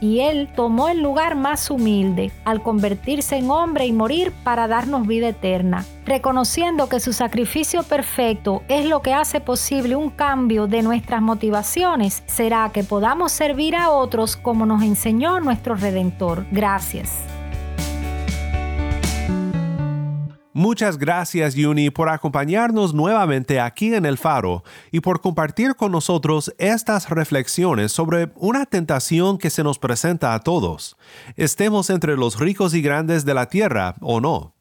Y 0.00 0.20
Él 0.20 0.48
tomó 0.54 0.88
el 0.88 1.02
lugar 1.02 1.34
más 1.34 1.70
humilde 1.70 2.32
al 2.44 2.62
convertirse 2.62 3.36
en 3.36 3.50
hombre 3.50 3.86
y 3.86 3.92
morir 3.92 4.32
para 4.42 4.68
darnos 4.68 5.06
vida 5.06 5.28
eterna. 5.28 5.84
Reconociendo 6.06 6.88
que 6.88 7.00
su 7.00 7.12
sacrificio 7.12 7.82
perfecto 7.82 8.62
es 8.68 8.86
lo 8.86 9.02
que 9.02 9.14
hace 9.14 9.40
posible 9.40 9.96
un 9.96 10.10
cambio 10.10 10.66
de 10.66 10.82
nuestras 10.82 11.22
motivaciones, 11.22 12.22
será 12.26 12.70
que 12.72 12.84
podamos 12.84 13.32
servir 13.32 13.74
a 13.76 13.90
otros 13.90 14.36
como 14.36 14.66
nos 14.66 14.82
enseñó 14.82 15.40
nuestro 15.40 15.74
Redentor. 15.74 16.44
Gracias. 16.50 17.33
Muchas 20.56 20.98
gracias 20.98 21.56
Yuni 21.56 21.90
por 21.90 22.08
acompañarnos 22.08 22.94
nuevamente 22.94 23.58
aquí 23.58 23.92
en 23.92 24.06
el 24.06 24.16
faro 24.16 24.62
y 24.92 25.00
por 25.00 25.20
compartir 25.20 25.74
con 25.74 25.90
nosotros 25.90 26.54
estas 26.58 27.10
reflexiones 27.10 27.90
sobre 27.90 28.30
una 28.36 28.64
tentación 28.64 29.36
que 29.36 29.50
se 29.50 29.64
nos 29.64 29.80
presenta 29.80 30.32
a 30.32 30.38
todos, 30.38 30.96
estemos 31.34 31.90
entre 31.90 32.16
los 32.16 32.38
ricos 32.38 32.72
y 32.72 32.82
grandes 32.82 33.24
de 33.24 33.34
la 33.34 33.48
tierra 33.48 33.96
o 34.00 34.20
no. 34.20 34.54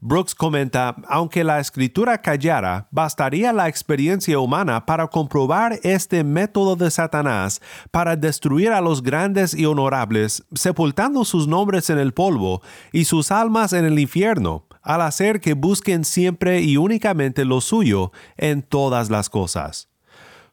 Brooks 0.00 0.34
comenta, 0.34 0.96
aunque 1.08 1.42
la 1.42 1.58
escritura 1.58 2.20
callara, 2.20 2.88
bastaría 2.90 3.52
la 3.52 3.68
experiencia 3.68 4.38
humana 4.38 4.84
para 4.84 5.06
comprobar 5.06 5.78
este 5.84 6.22
método 6.22 6.76
de 6.76 6.90
Satanás 6.90 7.62
para 7.90 8.14
destruir 8.14 8.72
a 8.72 8.80
los 8.80 9.02
grandes 9.02 9.54
y 9.54 9.64
honorables, 9.64 10.44
sepultando 10.54 11.24
sus 11.24 11.48
nombres 11.48 11.88
en 11.88 11.98
el 11.98 12.12
polvo 12.12 12.62
y 12.92 13.04
sus 13.04 13.30
almas 13.30 13.72
en 13.72 13.84
el 13.84 13.98
infierno, 13.98 14.65
al 14.86 15.02
hacer 15.02 15.40
que 15.40 15.52
busquen 15.52 16.04
siempre 16.04 16.62
y 16.62 16.76
únicamente 16.78 17.44
lo 17.44 17.60
suyo 17.60 18.12
en 18.36 18.62
todas 18.62 19.10
las 19.10 19.28
cosas. 19.28 19.88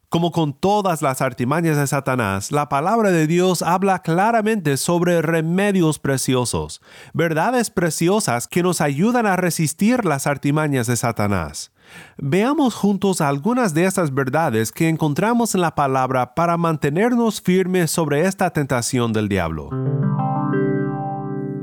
Como 0.09 0.31
con 0.31 0.53
todas 0.53 1.01
las 1.01 1.21
artimañas 1.21 1.75
de 1.75 1.87
Satanás, 1.87 2.51
la 2.51 2.69
palabra 2.69 3.09
de 3.09 3.25
Dios 3.25 3.63
habla 3.63 3.99
claramente 4.03 4.77
sobre 4.77 5.23
remedios 5.23 5.97
preciosos, 5.97 6.81
verdades 7.13 7.71
preciosas 7.71 8.47
que 8.47 8.61
nos 8.61 8.79
ayudan 8.79 9.25
a 9.25 9.37
resistir 9.37 10.05
las 10.05 10.27
artimañas 10.27 10.85
de 10.85 10.97
Satanás. 10.97 11.71
Veamos 12.17 12.75
juntos 12.75 13.21
algunas 13.21 13.73
de 13.73 13.85
estas 13.85 14.13
verdades 14.13 14.71
que 14.71 14.87
encontramos 14.87 15.55
en 15.55 15.61
la 15.61 15.73
palabra 15.73 16.35
para 16.35 16.57
mantenernos 16.57 17.41
firmes 17.41 17.89
sobre 17.89 18.27
esta 18.27 18.51
tentación 18.51 19.13
del 19.13 19.27
diablo. 19.27 19.69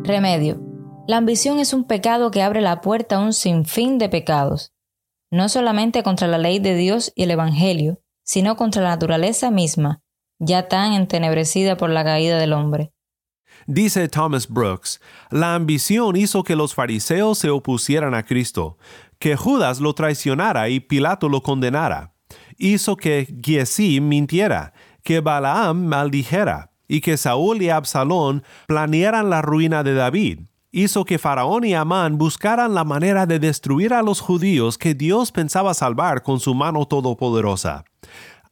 Remedio. 0.02 0.69
La 1.06 1.16
ambición 1.16 1.58
es 1.58 1.72
un 1.72 1.84
pecado 1.84 2.30
que 2.30 2.42
abre 2.42 2.60
la 2.60 2.80
puerta 2.80 3.16
a 3.16 3.20
un 3.20 3.32
sinfín 3.32 3.98
de 3.98 4.08
pecados, 4.08 4.72
no 5.30 5.48
solamente 5.48 6.02
contra 6.02 6.28
la 6.28 6.38
ley 6.38 6.58
de 6.58 6.74
Dios 6.76 7.12
y 7.16 7.24
el 7.24 7.32
Evangelio, 7.32 8.00
sino 8.24 8.56
contra 8.56 8.82
la 8.82 8.90
naturaleza 8.90 9.50
misma, 9.50 10.02
ya 10.38 10.68
tan 10.68 10.92
entenebrecida 10.92 11.76
por 11.76 11.90
la 11.90 12.04
caída 12.04 12.38
del 12.38 12.52
hombre. 12.52 12.92
Dice 13.66 14.08
Thomas 14.08 14.48
Brooks, 14.48 15.00
la 15.30 15.54
ambición 15.54 16.16
hizo 16.16 16.44
que 16.44 16.56
los 16.56 16.74
fariseos 16.74 17.38
se 17.38 17.50
opusieran 17.50 18.14
a 18.14 18.24
Cristo, 18.24 18.78
que 19.18 19.36
Judas 19.36 19.80
lo 19.80 19.94
traicionara 19.94 20.68
y 20.68 20.80
Pilato 20.80 21.28
lo 21.28 21.42
condenara, 21.42 22.14
hizo 22.56 22.96
que 22.96 23.26
Giesi 23.42 24.00
mintiera, 24.00 24.72
que 25.02 25.20
Balaam 25.20 25.86
maldijera, 25.86 26.70
y 26.88 27.00
que 27.00 27.16
Saúl 27.16 27.62
y 27.62 27.70
Absalón 27.70 28.42
planearan 28.66 29.30
la 29.30 29.42
ruina 29.42 29.84
de 29.84 29.94
David, 29.94 30.40
hizo 30.72 31.04
que 31.04 31.18
Faraón 31.18 31.64
y 31.64 31.74
Amán 31.74 32.18
buscaran 32.18 32.74
la 32.74 32.84
manera 32.84 33.26
de 33.26 33.38
destruir 33.38 33.92
a 33.94 34.02
los 34.02 34.20
judíos 34.20 34.78
que 34.78 34.94
Dios 34.94 35.32
pensaba 35.32 35.74
salvar 35.74 36.22
con 36.22 36.40
su 36.40 36.54
mano 36.54 36.86
todopoderosa. 36.86 37.84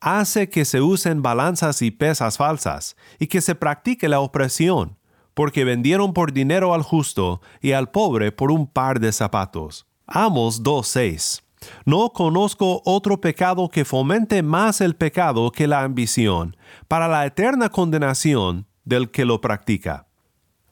Hace 0.01 0.49
que 0.49 0.65
se 0.65 0.81
usen 0.81 1.23
balanzas 1.23 1.83
y 1.83 1.91
pesas 1.91 2.37
falsas, 2.37 2.97
y 3.19 3.27
que 3.27 3.41
se 3.41 3.55
practique 3.55 4.09
la 4.09 4.21
opresión, 4.21 4.97
porque 5.35 5.65
vendieron 5.65 6.13
por 6.13 6.33
dinero 6.33 6.75
al 6.75 6.83
justo 6.83 7.41
y 7.61 7.73
al 7.73 7.91
pobre 7.91 8.33
por 8.33 8.51
un 8.51 8.67
par 8.67 9.01
de 9.01 9.13
zapatos. 9.13 9.87
Amos 10.07 10.63
2.6 10.63 11.43
no 11.85 12.11
conozco 12.11 12.83
otro 12.85 13.21
pecado 13.21 13.69
que 13.69 13.85
fomente 13.85 14.43
más 14.43 14.81
el 14.81 14.97
pecado 14.97 15.51
que 15.51 15.67
la 15.67 15.83
ambición, 15.83 16.57
para 16.87 17.09
la 17.09 17.27
eterna 17.27 17.69
condenación 17.69 18.67
del 18.85 19.11
que 19.11 19.25
lo 19.25 19.41
practica. 19.41 20.08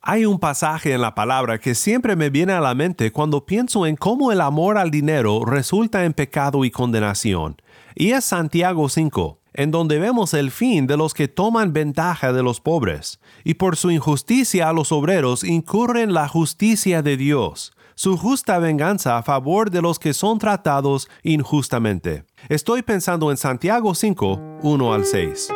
Hay 0.09 0.25
un 0.25 0.39
pasaje 0.39 0.93
en 0.93 1.01
la 1.01 1.17
palabra 1.17 1.59
que 1.59 1.75
siempre 1.75 2.15
me 2.15 2.31
viene 2.31 2.53
a 2.53 2.61
la 2.61 2.77
mente 2.77 3.11
cuando 3.11 3.45
pienso 3.45 3.87
en 3.87 3.97
cómo 3.97 4.31
el 4.31 4.41
amor 4.41 4.79
al 4.79 4.93
dinero 4.93 5.45
resulta 5.45 6.05
en 6.05 6.13
pecado 6.13 6.65
y 6.65 6.71
condenación, 6.71 7.61
y 7.97 8.13
es 8.13 8.25
Santiago 8.25 8.89
5. 8.89 9.41
en 9.53 9.73
donde 9.73 9.99
vemos 9.99 10.33
el 10.35 10.53
fin 10.53 10.87
de 10.87 10.97
los 10.97 11.13
que 11.13 11.27
toman 11.27 11.73
ventaja 11.73 12.33
de 12.33 12.45
los 12.45 12.61
pobres, 12.61 13.19
y 13.43 13.55
por 13.55 13.75
su 13.75 13.91
injusticia 13.91 14.69
a 14.69 14.73
los 14.73 14.93
obreros 14.93 15.43
incurren 15.43 16.15
la 16.15 16.29
justicia 16.29 17.03
de 17.03 17.17
Dios, 17.17 17.73
su 17.97 18.17
justa 18.17 18.61
venganza 18.61 19.19
a 19.19 19.25
favor 19.25 19.73
de 19.73 19.83
los 19.83 19.99
que 19.99 20.15
son 20.15 20.39
tratados 20.39 21.09
injustamente. 21.25 22.23
Estoy 22.49 22.83
pensando 22.83 23.33
en 23.33 23.39
Santiago 23.39 23.93
5, 23.93 24.59
1 24.63 24.93
al 24.95 25.05
6. 25.05 25.49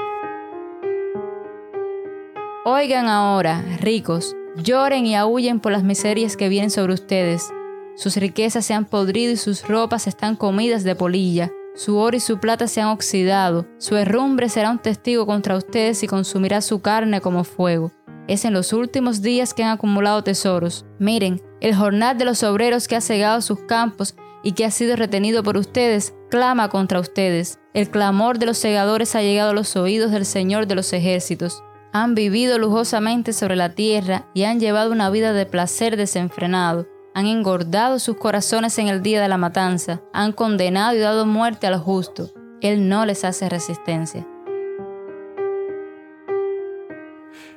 Oigan 2.65 3.09
ahora, 3.09 3.65
ricos, 3.81 4.37
lloren 4.57 5.07
y 5.07 5.15
aúllen 5.15 5.61
por 5.61 5.73
las 5.73 5.83
miserias 5.83 6.37
que 6.37 6.49
vienen 6.49 6.71
sobre 6.71 6.95
ustedes. 6.95 7.51
Sus 7.97 8.17
riquezas 8.17 8.65
se 8.65 8.75
han 8.75 8.87
podrido 8.87 9.33
y 9.33 9.37
sus 9.37 9.67
ropas 9.67 10.07
están 10.07 10.37
comidas 10.37 10.85
de 10.85 10.95
polilla. 10.95 11.51
Su 11.75 11.99
oro 11.99 12.17
y 12.17 12.21
su 12.21 12.39
plata 12.39 12.67
se 12.67 12.81
han 12.81 12.89
oxidado. 12.89 13.67
Su 13.79 13.97
herrumbre 13.97 14.49
será 14.49 14.71
un 14.71 14.79
testigo 14.79 15.27
contra 15.27 15.57
ustedes 15.57 16.03
y 16.03 16.07
consumirá 16.07 16.61
su 16.61 16.81
carne 16.81 17.21
como 17.21 17.45
fuego. 17.45 17.93
Es 18.27 18.45
en 18.45 18.53
los 18.53 18.73
últimos 18.73 19.23
días 19.23 19.55
que 19.55 19.63
han 19.63 19.71
acumulado 19.71 20.23
tesoros. 20.23 20.85
Miren, 20.99 21.43
el 21.61 21.75
jornal 21.75 22.17
de 22.19 22.25
los 22.25 22.43
obreros 22.43 22.89
que 22.89 22.97
ha 22.97 23.01
cegado 23.01 23.41
sus 23.41 23.61
campos 23.61 24.15
y 24.43 24.53
que 24.53 24.65
ha 24.65 24.71
sido 24.71 24.97
retenido 24.97 25.43
por 25.43 25.57
ustedes, 25.57 26.15
clama 26.31 26.69
contra 26.69 27.01
ustedes. 27.01 27.59
El 27.75 27.91
clamor 27.91 28.39
de 28.39 28.47
los 28.47 28.59
segadores 28.59 29.15
ha 29.15 29.23
llegado 29.23 29.51
a 29.51 29.55
los 29.55 29.77
oídos 29.77 30.11
del 30.11 30.25
Señor 30.25 30.67
de 30.67 30.75
los 30.75 30.93
ejércitos. 30.93 31.63
Han 31.93 32.15
vivido 32.15 32.59
lujosamente 32.59 33.33
sobre 33.33 33.57
la 33.57 33.71
tierra 33.71 34.29
y 34.33 34.45
han 34.45 34.61
llevado 34.61 34.93
una 34.93 35.11
vida 35.11 35.33
de 35.33 35.45
placer 35.45 35.97
desenfrenado. 35.97 36.87
Han 37.15 37.27
engordado 37.27 37.99
sus 37.99 38.17
corazones 38.17 38.79
en 38.79 38.87
el 38.87 39.03
día 39.03 39.21
de 39.21 39.29
la 39.29 39.39
matanza. 39.39 40.01
Han 40.13 40.33
condenado 40.33 40.97
y 40.97 41.01
dado 41.01 41.27
muerte 41.27 41.67
al 41.67 41.79
justo. 41.81 42.31
Él 42.61 42.89
no 42.89 43.05
les 43.07 43.25
hace 43.25 43.49
resistencia. 43.49 44.25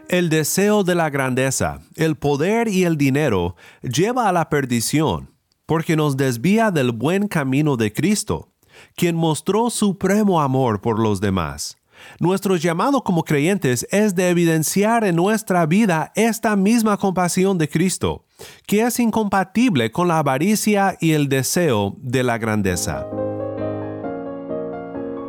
El 0.07 0.29
deseo 0.29 0.83
de 0.83 0.95
la 0.95 1.11
grandeza, 1.11 1.81
el 1.95 2.15
poder 2.15 2.67
y 2.67 2.85
el 2.85 2.97
dinero 2.97 3.55
lleva 3.81 4.27
a 4.27 4.31
la 4.31 4.49
perdición, 4.49 5.31
porque 5.65 5.95
nos 5.95 6.17
desvía 6.17 6.71
del 6.71 6.91
buen 6.91 7.27
camino 7.27 7.77
de 7.77 7.93
Cristo, 7.93 8.49
quien 8.95 9.15
mostró 9.15 9.69
supremo 9.69 10.41
amor 10.41 10.81
por 10.81 10.99
los 10.99 11.21
demás. 11.21 11.77
Nuestro 12.19 12.55
llamado 12.55 13.03
como 13.03 13.23
creyentes 13.23 13.87
es 13.91 14.15
de 14.15 14.29
evidenciar 14.29 15.03
en 15.03 15.15
nuestra 15.15 15.65
vida 15.65 16.11
esta 16.15 16.55
misma 16.55 16.97
compasión 16.97 17.57
de 17.57 17.69
Cristo, 17.69 18.25
que 18.67 18.81
es 18.81 18.99
incompatible 18.99 19.91
con 19.91 20.07
la 20.07 20.19
avaricia 20.19 20.97
y 20.99 21.13
el 21.13 21.29
deseo 21.29 21.95
de 21.99 22.23
la 22.23 22.37
grandeza. 22.37 23.07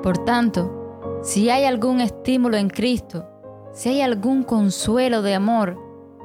Por 0.03 0.19
tanto, 0.25 1.21
si 1.23 1.49
hay 1.49 1.65
algún 1.65 2.01
estímulo 2.01 2.57
en 2.57 2.69
Cristo, 2.69 3.27
si 3.73 3.89
hay 3.89 4.03
algún 4.03 4.43
consuelo 4.43 5.23
de 5.23 5.35
amor, 5.35 5.79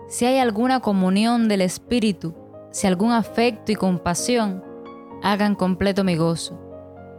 si 0.10 0.26
hay 0.26 0.40
alguna 0.40 0.82
comunión 0.82 1.48
del 1.48 1.62
Espíritu, 1.62 2.36
si 2.72 2.88
algún 2.88 3.12
afecto 3.12 3.72
y 3.72 3.76
compasión, 3.76 4.64
hagan 5.24 5.56
completo 5.56 6.04
mi 6.04 6.16
gozo, 6.16 6.60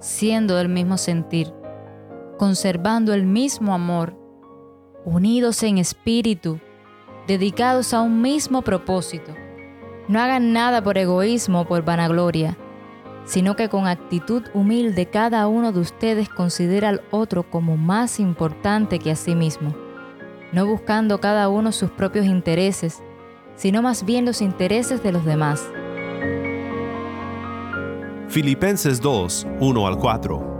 siendo 0.00 0.56
del 0.56 0.68
mismo 0.68 0.98
sentir 0.98 1.59
conservando 2.40 3.12
el 3.12 3.26
mismo 3.26 3.74
amor, 3.74 4.16
unidos 5.04 5.62
en 5.62 5.76
espíritu, 5.76 6.58
dedicados 7.26 7.92
a 7.92 8.00
un 8.00 8.22
mismo 8.22 8.62
propósito. 8.62 9.34
No 10.08 10.18
hagan 10.20 10.54
nada 10.54 10.82
por 10.82 10.96
egoísmo 10.96 11.60
o 11.60 11.64
por 11.66 11.84
vanagloria, 11.84 12.56
sino 13.26 13.56
que 13.56 13.68
con 13.68 13.86
actitud 13.86 14.42
humilde 14.54 15.04
cada 15.04 15.46
uno 15.48 15.70
de 15.72 15.80
ustedes 15.80 16.30
considera 16.30 16.88
al 16.88 17.02
otro 17.10 17.42
como 17.42 17.76
más 17.76 18.18
importante 18.18 18.98
que 18.98 19.10
a 19.10 19.16
sí 19.16 19.34
mismo, 19.34 19.74
no 20.50 20.64
buscando 20.64 21.20
cada 21.20 21.50
uno 21.50 21.72
sus 21.72 21.90
propios 21.90 22.24
intereses, 22.24 23.02
sino 23.54 23.82
más 23.82 24.06
bien 24.06 24.24
los 24.24 24.40
intereses 24.40 25.02
de 25.02 25.12
los 25.12 25.26
demás. 25.26 25.62
Filipenses 28.28 28.98
2, 29.02 29.46
1 29.60 29.86
al 29.86 29.98
4. 29.98 30.59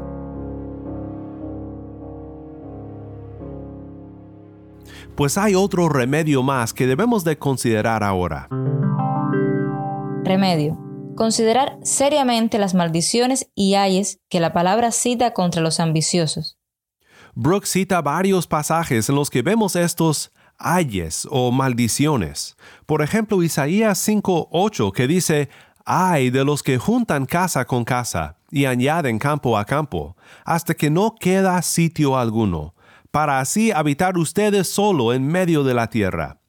Pues 5.16 5.38
hay 5.38 5.54
otro 5.54 5.88
remedio 5.88 6.42
más 6.42 6.72
que 6.72 6.86
debemos 6.86 7.24
de 7.24 7.38
considerar 7.38 8.02
ahora. 8.02 8.48
Remedio. 10.24 10.78
Considerar 11.16 11.78
seriamente 11.82 12.58
las 12.58 12.74
maldiciones 12.74 13.50
y 13.54 13.74
ayes 13.74 14.20
que 14.28 14.40
la 14.40 14.52
palabra 14.52 14.90
cita 14.90 15.32
contra 15.32 15.60
los 15.60 15.80
ambiciosos. 15.80 16.58
Brooks 17.34 17.68
cita 17.70 18.00
varios 18.00 18.46
pasajes 18.46 19.08
en 19.08 19.16
los 19.16 19.30
que 19.30 19.42
vemos 19.42 19.76
estos 19.76 20.32
ayes 20.58 21.26
o 21.30 21.50
maldiciones. 21.50 22.56
Por 22.86 23.02
ejemplo, 23.02 23.42
Isaías 23.42 23.98
5:8 24.06 24.92
que 24.92 25.06
dice, 25.06 25.48
Ay 25.84 26.30
de 26.30 26.44
los 26.44 26.62
que 26.62 26.78
juntan 26.78 27.26
casa 27.26 27.64
con 27.64 27.84
casa 27.84 28.36
y 28.50 28.66
añaden 28.66 29.18
campo 29.18 29.56
a 29.58 29.64
campo, 29.64 30.16
hasta 30.44 30.74
que 30.74 30.90
no 30.90 31.14
queda 31.18 31.60
sitio 31.62 32.16
alguno 32.16 32.74
para 33.10 33.40
así 33.40 33.70
habitar 33.72 34.16
ustedes 34.18 34.68
solo 34.68 35.12
en 35.12 35.26
medio 35.26 35.64
de 35.64 35.74
la 35.74 35.88
tierra. 35.88 36.40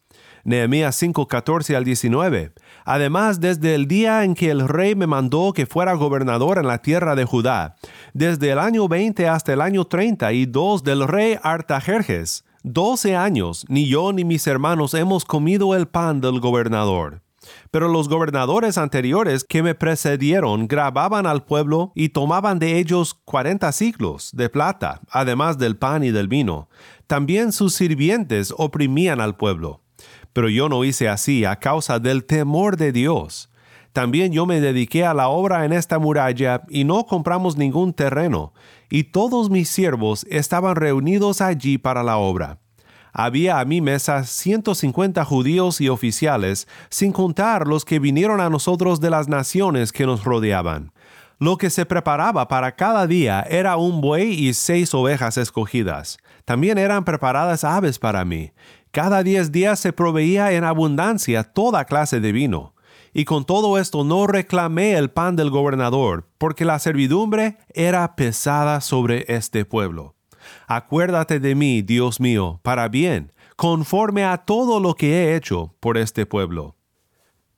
Nehemías 0.44 0.96
5, 0.96 1.28
14 1.28 1.76
al 1.76 1.84
19. 1.84 2.54
Además, 2.84 3.40
desde 3.40 3.76
el 3.76 3.88
día 3.88 4.24
en 4.24 4.34
que 4.34 4.50
el 4.50 4.68
rey 4.68 4.96
me 4.96 5.08
mandó 5.08 5.54
que 5.54 5.66
fuera 5.66 5.94
gobernador 5.94 6.58
en 6.58 6.68
la 6.68 6.80
tierra 6.80 7.16
de 7.16 7.26
Judá, 7.26 7.76
desde 8.14 8.52
el 8.52 8.60
año 8.60 8.88
20 8.88 9.28
hasta 9.28 9.54
el 9.54 9.62
año 9.62 9.86
32 9.86 10.84
del 10.84 11.08
rey 11.08 11.38
Artajerjes, 11.44 12.44
12 12.64 13.16
años, 13.16 13.66
ni 13.70 13.88
yo 13.88 14.14
ni 14.14 14.24
mis 14.24 14.46
hermanos 14.48 14.94
hemos 14.94 15.26
comido 15.26 15.76
el 15.76 15.88
pan 15.88 16.22
del 16.22 16.40
gobernador. 16.40 17.22
Pero 17.72 17.88
los 17.88 18.10
gobernadores 18.10 18.78
anteriores 18.78 19.46
que 19.46 19.64
me 19.64 19.76
precedieron 19.76 20.68
grababan 20.68 21.26
al 21.26 21.46
pueblo 21.46 21.94
y 21.96 22.10
tomaban 22.10 22.60
de 22.60 22.78
ellos 22.78 23.14
cuarenta 23.14 23.72
siglos 23.72 24.32
de 24.34 24.50
plata, 24.50 25.00
además 25.10 25.58
del 25.58 25.78
pan 25.78 26.04
y 26.04 26.12
del 26.12 26.28
vino. 26.28 26.68
También 27.08 27.54
sus 27.54 27.74
sirvientes 27.74 28.54
oprimían 28.58 29.22
al 29.22 29.38
pueblo. 29.38 29.80
Pero 30.34 30.50
yo 30.50 30.68
no 30.68 30.84
hice 30.84 31.08
así 31.08 31.46
a 31.46 31.56
causa 31.56 32.00
del 32.00 32.26
temor 32.26 32.76
de 32.76 32.92
Dios. 32.92 33.50
También 33.94 34.34
yo 34.34 34.46
me 34.46 34.60
dediqué 34.60 35.06
a 35.06 35.14
la 35.14 35.30
obra 35.30 35.64
en 35.64 35.72
esta 35.72 35.98
muralla 35.98 36.64
y 36.70 36.84
no 36.84 37.06
compramos 37.06 37.58
ningún 37.58 37.94
terreno, 37.94 38.54
y 38.90 39.06
todos 39.06 39.50
mis 39.50 39.70
siervos 39.70 40.26
estaban 40.30 40.76
reunidos 40.76 41.42
allí 41.42 41.78
para 41.78 42.04
la 42.04 42.18
obra 42.18 42.60
había 43.14 43.60
a 43.60 43.66
mi 43.66 43.82
mesa 43.82 44.24
150 44.24 45.24
judíos 45.26 45.82
y 45.82 45.90
oficiales, 45.90 46.68
sin 46.90 47.12
contar 47.12 47.68
los 47.68 47.86
que 47.86 48.00
vinieron 48.00 48.42
a 48.42 48.50
nosotros 48.50 49.00
de 49.00 49.10
las 49.10 49.28
naciones 49.28 49.92
que 49.92 50.06
nos 50.06 50.24
rodeaban. 50.24 50.92
Lo 51.40 51.58
que 51.58 51.72
se 51.72 51.88
preparaba 51.88 52.48
para 52.48 52.76
cada 52.76 53.08
día 53.08 53.42
era 53.50 53.76
un 53.76 54.00
buey 54.00 54.32
y 54.32 54.54
seis 54.54 54.94
ovejas 54.94 55.38
escogidas. 55.38 56.20
También 56.46 56.78
eran 56.78 57.04
preparadas 57.04 57.64
aves 57.64 57.98
para 57.98 58.24
mí. 58.26 58.52
Cada 58.92 59.24
diez 59.24 59.52
días 59.52 59.80
se 59.80 59.92
proveía 59.92 60.52
en 60.52 60.64
abundancia 60.64 61.44
toda 61.44 61.86
clase 61.86 62.20
de 62.20 62.32
vino. 62.32 62.76
Y 63.14 63.26
con 63.26 63.46
todo 63.46 63.78
esto 63.78 64.04
no 64.04 64.28
reclamé 64.28 64.94
el 64.94 65.10
pan 65.10 65.36
del 65.36 65.50
gobernador, 65.50 66.28
porque 66.38 66.64
la 66.64 66.78
servidumbre 66.78 67.58
era 67.74 68.16
pesada 68.16 68.80
sobre 68.80 69.26
este 69.28 69.66
pueblo. 69.66 70.16
Acuérdate 70.68 71.40
de 71.40 71.56
mí, 71.56 71.82
Dios 71.82 72.20
mío, 72.20 72.60
para 72.64 72.88
bien, 72.88 73.32
conforme 73.56 74.24
a 74.24 74.38
todo 74.38 74.80
lo 74.80 74.96
que 74.96 75.14
he 75.14 75.36
hecho 75.36 75.76
por 75.80 75.98
este 75.98 76.26
pueblo. 76.26 76.76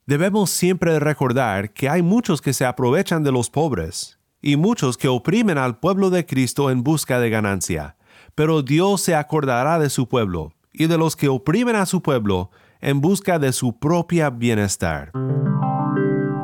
Debemos 0.05 0.49
siempre 0.49 0.99
recordar 0.99 1.71
que 1.71 1.87
hay 1.87 2.01
muchos 2.01 2.41
que 2.41 2.53
se 2.53 2.65
aprovechan 2.65 3.23
de 3.23 3.31
los 3.31 3.49
pobres 3.49 4.19
y 4.41 4.57
muchos 4.57 4.97
que 4.97 5.07
oprimen 5.07 5.57
al 5.57 5.79
pueblo 5.79 6.09
de 6.09 6.25
Cristo 6.25 6.69
en 6.69 6.83
busca 6.83 7.19
de 7.19 7.29
ganancia, 7.29 7.95
pero 8.35 8.61
Dios 8.61 9.01
se 9.01 9.15
acordará 9.15 9.79
de 9.79 9.89
su 9.89 10.09
pueblo 10.09 10.53
y 10.73 10.87
de 10.87 10.97
los 10.97 11.15
que 11.15 11.29
oprimen 11.29 11.77
a 11.77 11.85
su 11.85 12.01
pueblo 12.01 12.51
en 12.81 12.99
busca 12.99 13.39
de 13.39 13.53
su 13.53 13.79
propia 13.79 14.29
bienestar. 14.29 15.11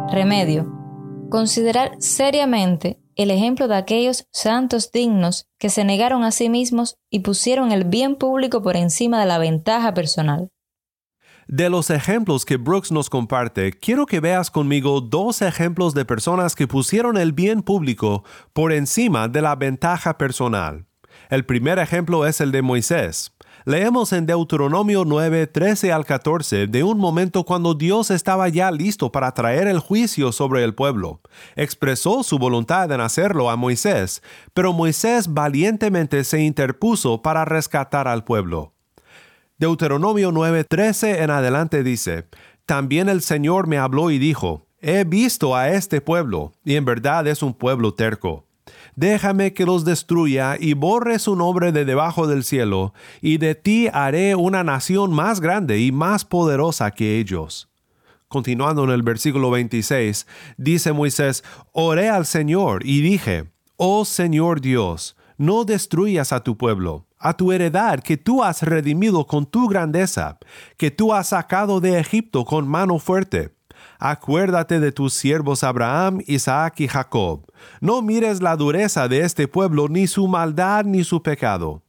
Remedio. 0.09 0.71
Considerar 1.29 1.91
seriamente 1.99 2.97
el 3.23 3.31
ejemplo 3.31 3.67
de 3.67 3.75
aquellos 3.75 4.27
santos 4.31 4.93
dignos 4.93 5.45
que 5.59 5.69
se 5.69 5.83
negaron 5.83 6.23
a 6.23 6.31
sí 6.31 6.47
mismos 6.47 6.95
y 7.09 7.19
pusieron 7.19 7.73
el 7.73 7.83
bien 7.83 8.15
público 8.15 8.61
por 8.61 8.77
encima 8.77 9.19
de 9.19 9.25
la 9.25 9.37
ventaja 9.37 9.93
personal. 9.93 10.47
De 11.45 11.69
los 11.69 11.89
ejemplos 11.89 12.45
que 12.45 12.55
Brooks 12.55 12.93
nos 12.93 13.09
comparte, 13.09 13.73
quiero 13.73 14.05
que 14.05 14.21
veas 14.21 14.49
conmigo 14.49 15.01
dos 15.01 15.41
ejemplos 15.41 15.93
de 15.93 16.05
personas 16.05 16.55
que 16.55 16.65
pusieron 16.65 17.17
el 17.17 17.33
bien 17.33 17.61
público 17.61 18.23
por 18.53 18.71
encima 18.71 19.27
de 19.27 19.41
la 19.41 19.57
ventaja 19.57 20.17
personal. 20.17 20.85
El 21.29 21.45
primer 21.45 21.77
ejemplo 21.77 22.25
es 22.25 22.39
el 22.39 22.53
de 22.53 22.61
Moisés. 22.61 23.35
Leemos 23.69 24.13
en 24.13 24.25
Deuteronomio 24.25 25.05
9, 25.05 25.45
13 25.45 25.91
al 25.93 26.03
14 26.03 26.65
de 26.65 26.83
un 26.83 26.97
momento 26.97 27.43
cuando 27.43 27.75
Dios 27.75 28.09
estaba 28.09 28.49
ya 28.49 28.71
listo 28.71 29.11
para 29.11 29.31
traer 29.35 29.67
el 29.67 29.77
juicio 29.77 30.31
sobre 30.31 30.63
el 30.63 30.73
pueblo. 30.73 31.21
Expresó 31.55 32.23
su 32.23 32.39
voluntad 32.39 32.91
en 32.91 32.99
hacerlo 32.99 33.47
a 33.51 33.57
Moisés, 33.57 34.23
pero 34.55 34.73
Moisés 34.73 35.35
valientemente 35.35 36.23
se 36.23 36.41
interpuso 36.41 37.21
para 37.21 37.45
rescatar 37.45 38.07
al 38.07 38.23
pueblo. 38.23 38.73
Deuteronomio 39.59 40.31
9, 40.31 40.63
13 40.63 41.21
en 41.21 41.29
adelante 41.29 41.83
dice, 41.83 42.25
También 42.65 43.07
el 43.07 43.21
Señor 43.21 43.67
me 43.67 43.77
habló 43.77 44.09
y 44.09 44.17
dijo, 44.17 44.65
He 44.81 45.03
visto 45.03 45.55
a 45.55 45.69
este 45.69 46.01
pueblo, 46.01 46.53
y 46.65 46.73
en 46.73 46.85
verdad 46.85 47.27
es 47.27 47.43
un 47.43 47.53
pueblo 47.53 47.93
terco 47.93 48.48
déjame 48.95 49.53
que 49.53 49.65
los 49.65 49.85
destruya 49.85 50.57
y 50.59 50.73
borre 50.73 51.19
su 51.19 51.35
nombre 51.35 51.71
de 51.71 51.85
debajo 51.85 52.27
del 52.27 52.43
cielo, 52.43 52.93
y 53.21 53.37
de 53.37 53.55
ti 53.55 53.87
haré 53.91 54.35
una 54.35 54.63
nación 54.63 55.13
más 55.13 55.39
grande 55.39 55.79
y 55.79 55.91
más 55.91 56.25
poderosa 56.25 56.91
que 56.91 57.19
ellos. 57.19 57.69
Continuando 58.27 58.83
en 58.83 58.91
el 58.91 59.01
versículo 59.01 59.49
26, 59.51 60.27
dice 60.57 60.93
Moisés, 60.93 61.43
oré 61.71 62.09
al 62.09 62.25
Señor 62.25 62.85
y 62.85 63.01
dije, 63.01 63.51
Oh 63.75 64.05
Señor 64.05 64.61
Dios, 64.61 65.15
no 65.37 65.63
destruyas 65.63 66.33
a 66.33 66.43
tu 66.43 66.57
pueblo, 66.57 67.07
a 67.17 67.35
tu 67.35 67.51
heredad 67.51 68.01
que 68.01 68.17
tú 68.17 68.43
has 68.43 68.61
redimido 68.61 69.25
con 69.25 69.45
tu 69.45 69.67
grandeza, 69.67 70.37
que 70.77 70.91
tú 70.91 71.13
has 71.13 71.29
sacado 71.29 71.79
de 71.79 71.99
Egipto 71.99 72.45
con 72.45 72.67
mano 72.67 72.99
fuerte 72.99 73.58
acuérdate 73.99 74.79
de 74.79 74.91
tus 74.91 75.13
siervos 75.13 75.63
Abraham, 75.63 76.21
Isaac 76.25 76.79
y 76.79 76.87
Jacob. 76.87 77.45
No 77.81 78.01
mires 78.01 78.41
la 78.41 78.55
dureza 78.55 79.07
de 79.07 79.21
este 79.21 79.47
pueblo, 79.47 79.87
ni 79.89 80.07
su 80.07 80.27
maldad, 80.27 80.85
ni 80.85 81.03
su 81.03 81.21
pecado. 81.21 81.83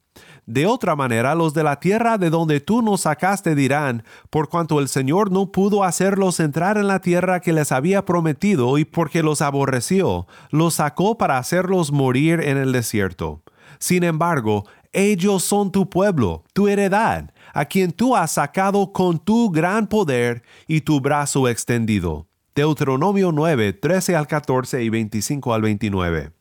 De 0.47 0.67
otra 0.67 0.97
manera, 0.97 1.37
los 1.37 1.55
de 1.55 1.63
la 1.63 1.79
tierra 1.79 2.19
de 2.19 2.29
donde 2.29 2.59
tú 2.59 2.83
nos 2.83 3.03
sacaste 3.03 3.55
dirán, 3.55 4.03
por 4.31 4.49
cuanto 4.49 4.81
el 4.81 4.89
Señor 4.89 5.31
no 5.31 5.53
pudo 5.53 5.85
hacerlos 5.85 6.41
entrar 6.41 6.77
en 6.77 6.89
la 6.89 6.99
tierra 6.99 7.39
que 7.39 7.53
les 7.53 7.71
había 7.71 8.05
prometido 8.05 8.77
y 8.77 8.85
porque 8.85 9.23
los 9.23 9.43
aborreció, 9.43 10.27
los 10.51 10.75
sacó 10.75 11.17
para 11.17 11.39
hacerlos 11.39 11.93
morir 11.93 12.41
en 12.41 12.57
el 12.57 12.73
desierto. 12.73 13.43
Sin 13.79 14.03
embargo, 14.03 14.65
ellos 14.93 15.45
son 15.45 15.71
tu 15.71 15.89
pueblo, 15.89 16.43
tu 16.53 16.67
heredad, 16.67 17.31
a 17.55 17.65
quien 17.65 17.93
tú 17.93 18.17
has 18.17 18.33
sacado 18.33 18.93
con 18.93 19.19
tu 19.19 19.51
gran 19.51 19.87
poder 19.87 20.43
y 20.67 20.83
tu 20.83 21.01
brazo 21.01 21.49
extendido. 21.49 22.29
Deuteronomio 22.55 23.33
9, 23.33 23.73
13 23.75 24.17
al 24.17 24.27
14 24.27 24.83
y 24.83 24.89
25 24.89 25.55
al 25.55 25.63
29. 25.63 26.33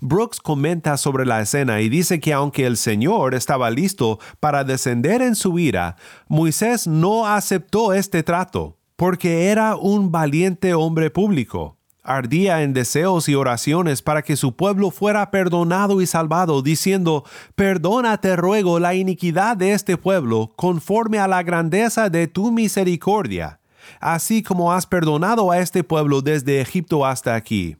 Brooks 0.00 0.40
comenta 0.40 0.96
sobre 0.96 1.24
la 1.24 1.40
escena 1.40 1.80
y 1.80 1.88
dice 1.88 2.20
que 2.20 2.32
aunque 2.32 2.66
el 2.66 2.76
Señor 2.76 3.34
estaba 3.34 3.70
listo 3.70 4.18
para 4.40 4.64
descender 4.64 5.22
en 5.22 5.34
su 5.34 5.58
ira, 5.58 5.96
Moisés 6.26 6.86
no 6.86 7.26
aceptó 7.26 7.92
este 7.92 8.22
trato, 8.22 8.78
porque 8.96 9.46
era 9.46 9.76
un 9.76 10.10
valiente 10.10 10.74
hombre 10.74 11.10
público 11.10 11.77
ardía 12.08 12.62
en 12.62 12.72
deseos 12.72 13.28
y 13.28 13.34
oraciones 13.34 14.00
para 14.00 14.22
que 14.22 14.36
su 14.36 14.56
pueblo 14.56 14.90
fuera 14.90 15.30
perdonado 15.30 16.00
y 16.00 16.06
salvado, 16.06 16.62
diciendo, 16.62 17.24
Perdona, 17.54 18.18
te 18.20 18.34
ruego, 18.34 18.80
la 18.80 18.94
iniquidad 18.94 19.56
de 19.56 19.72
este 19.72 19.96
pueblo, 19.98 20.52
conforme 20.56 21.18
a 21.18 21.28
la 21.28 21.42
grandeza 21.42 22.08
de 22.08 22.26
tu 22.26 22.50
misericordia, 22.50 23.60
así 24.00 24.42
como 24.42 24.72
has 24.72 24.86
perdonado 24.86 25.50
a 25.50 25.58
este 25.58 25.84
pueblo 25.84 26.22
desde 26.22 26.60
Egipto 26.62 27.04
hasta 27.04 27.34
aquí. 27.34 27.76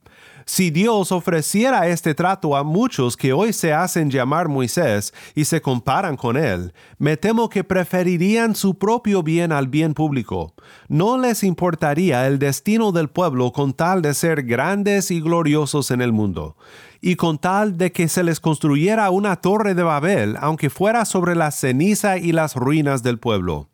Si 0.48 0.70
Dios 0.70 1.12
ofreciera 1.12 1.88
este 1.88 2.14
trato 2.14 2.56
a 2.56 2.64
muchos 2.64 3.18
que 3.18 3.34
hoy 3.34 3.52
se 3.52 3.74
hacen 3.74 4.10
llamar 4.10 4.48
Moisés 4.48 5.12
y 5.34 5.44
se 5.44 5.60
comparan 5.60 6.16
con 6.16 6.38
él, 6.38 6.72
me 6.96 7.18
temo 7.18 7.50
que 7.50 7.64
preferirían 7.64 8.56
su 8.56 8.78
propio 8.78 9.22
bien 9.22 9.52
al 9.52 9.68
bien 9.68 9.92
público. 9.92 10.54
No 10.88 11.18
les 11.18 11.44
importaría 11.44 12.26
el 12.26 12.38
destino 12.38 12.92
del 12.92 13.10
pueblo 13.10 13.52
con 13.52 13.74
tal 13.74 14.00
de 14.00 14.14
ser 14.14 14.44
grandes 14.44 15.10
y 15.10 15.20
gloriosos 15.20 15.90
en 15.90 16.00
el 16.00 16.14
mundo 16.14 16.56
y 17.02 17.16
con 17.16 17.36
tal 17.36 17.76
de 17.76 17.92
que 17.92 18.08
se 18.08 18.22
les 18.22 18.40
construyera 18.40 19.10
una 19.10 19.36
torre 19.36 19.74
de 19.74 19.82
Babel, 19.82 20.38
aunque 20.40 20.70
fuera 20.70 21.04
sobre 21.04 21.34
la 21.34 21.50
ceniza 21.50 22.16
y 22.16 22.32
las 22.32 22.56
ruinas 22.56 23.02
del 23.02 23.18
pueblo. 23.18 23.68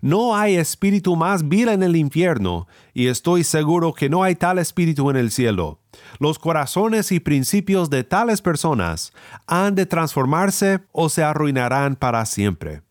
No 0.00 0.36
hay 0.36 0.56
espíritu 0.56 1.16
más 1.16 1.48
vil 1.48 1.68
en 1.68 1.82
el 1.82 1.96
infierno, 1.96 2.66
y 2.94 3.06
estoy 3.06 3.44
seguro 3.44 3.94
que 3.94 4.08
no 4.08 4.22
hay 4.22 4.34
tal 4.34 4.58
espíritu 4.58 5.10
en 5.10 5.16
el 5.16 5.30
cielo. 5.30 5.80
Los 6.18 6.38
corazones 6.38 7.12
y 7.12 7.20
principios 7.20 7.90
de 7.90 8.04
tales 8.04 8.42
personas 8.42 9.12
han 9.46 9.74
de 9.74 9.86
transformarse 9.86 10.80
o 10.92 11.08
se 11.08 11.22
arruinarán 11.22 11.96
para 11.96 12.24
siempre. 12.26 12.82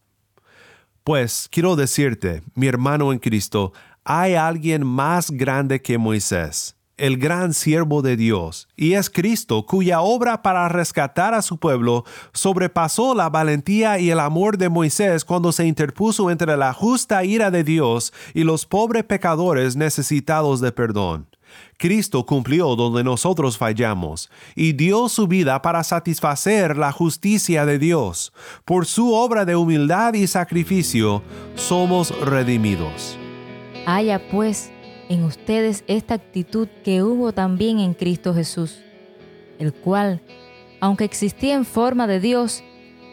Pues 1.04 1.48
quiero 1.52 1.76
decirte, 1.76 2.44
mi 2.56 2.68
hermano 2.68 3.14
en 3.14 3.20
Cristo, 3.20 3.74
hay 4.04 4.36
alguien 4.36 4.86
más 4.86 5.32
grande 5.32 5.82
que 5.82 5.98
Moisés 5.98 6.79
el 7.00 7.18
gran 7.18 7.54
siervo 7.54 8.02
de 8.02 8.18
Dios, 8.18 8.68
y 8.76 8.94
es 8.94 9.10
Cristo 9.10 9.66
cuya 9.66 10.02
obra 10.02 10.42
para 10.42 10.68
rescatar 10.70 11.34
a 11.34 11.42
su 11.42 11.58
pueblo 11.58 12.04
sobrepasó 12.34 13.16
la 13.16 13.30
valentía 13.30 14.00
y 14.00 14.10
el 14.10 14.20
amor 14.20 14.58
de 14.58 14.70
Moisés 14.70 15.26
cuando 15.26 15.52
se 15.52 15.66
interpuso 15.66 16.30
entre 16.30 16.58
la 16.58 16.74
justa 16.74 17.24
ira 17.24 17.52
de 17.52 17.64
Dios 17.64 18.14
y 18.34 18.44
los 18.44 18.66
pobres 18.66 19.06
pecadores 19.06 19.76
necesitados 19.76 20.62
de 20.62 20.72
perdón. 20.72 21.28
Cristo 21.78 22.26
cumplió 22.26 22.76
donde 22.76 23.04
nosotros 23.04 23.58
fallamos 23.58 24.30
y 24.56 24.74
dio 24.74 25.10
su 25.10 25.28
vida 25.28 25.62
para 25.62 25.84
satisfacer 25.84 26.78
la 26.78 26.92
justicia 26.92 27.66
de 27.66 27.80
Dios. 27.80 28.34
Por 28.66 28.86
su 28.86 29.14
obra 29.14 29.46
de 29.46 29.56
humildad 29.56 30.14
y 30.14 30.28
sacrificio 30.28 31.24
somos 31.56 32.12
redimidos. 32.22 33.18
Haya 33.86 34.22
pues 34.30 34.72
en 35.10 35.24
ustedes 35.24 35.84
esta 35.88 36.14
actitud 36.14 36.68
que 36.84 37.02
hubo 37.02 37.34
también 37.34 37.80
en 37.80 37.96
Cristo 37.96 38.34
Jesús, 38.34 38.80
el 39.58 39.74
cual, 39.74 40.22
aunque 40.80 41.04
existía 41.04 41.56
en 41.56 41.66
forma 41.66 42.06
de 42.06 42.20
Dios, 42.20 42.64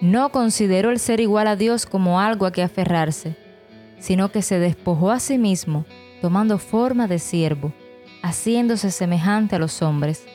no 0.03 0.31
consideró 0.31 0.91
el 0.91 0.99
ser 0.99 1.21
igual 1.21 1.49
a 1.49 1.57
Dios 1.57 1.87
como 1.87 2.21
algo 2.21 2.45
a 2.45 2.53
que 2.53 2.63
aferrarse, 2.63 3.35
sino 3.99 4.31
que 4.31 4.43
se 4.43 4.59
despojó 4.59 5.11
a 5.11 5.19
sí 5.19 5.39
mismo, 5.39 5.87
tomando 6.21 6.59
forma 6.59 7.09
de 7.09 7.19
siervo, 7.19 7.73
haciéndose 8.23 8.91
semejante 8.91 9.57
a 9.57 9.59
los 9.59 9.81
hombres, 9.81 10.27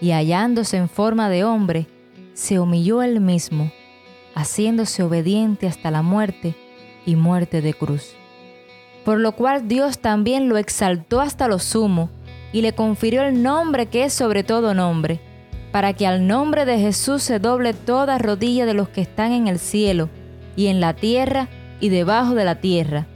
y 0.00 0.12
hallándose 0.12 0.76
en 0.76 0.88
forma 0.88 1.28
de 1.28 1.42
hombre, 1.42 1.88
se 2.32 2.60
humilló 2.60 3.02
él 3.02 3.20
mismo, 3.20 3.72
haciéndose 4.36 5.02
obediente 5.02 5.66
hasta 5.66 5.90
la 5.90 6.02
muerte 6.02 6.54
y 7.04 7.16
muerte 7.16 7.60
de 7.60 7.74
cruz 7.74 8.14
por 9.06 9.20
lo 9.20 9.36
cual 9.36 9.68
Dios 9.68 10.00
también 10.00 10.48
lo 10.48 10.58
exaltó 10.58 11.20
hasta 11.20 11.46
lo 11.46 11.60
sumo 11.60 12.10
y 12.52 12.60
le 12.60 12.72
confirió 12.72 13.22
el 13.22 13.40
nombre 13.40 13.86
que 13.86 14.02
es 14.02 14.12
sobre 14.12 14.42
todo 14.42 14.74
nombre, 14.74 15.20
para 15.70 15.92
que 15.92 16.08
al 16.08 16.26
nombre 16.26 16.64
de 16.64 16.80
Jesús 16.80 17.22
se 17.22 17.38
doble 17.38 17.72
toda 17.72 18.18
rodilla 18.18 18.66
de 18.66 18.74
los 18.74 18.88
que 18.88 19.02
están 19.02 19.30
en 19.30 19.46
el 19.46 19.60
cielo 19.60 20.10
y 20.56 20.66
en 20.66 20.80
la 20.80 20.92
tierra 20.92 21.48
y 21.78 21.88
debajo 21.88 22.34
de 22.34 22.44
la 22.44 22.56
tierra, 22.56 23.06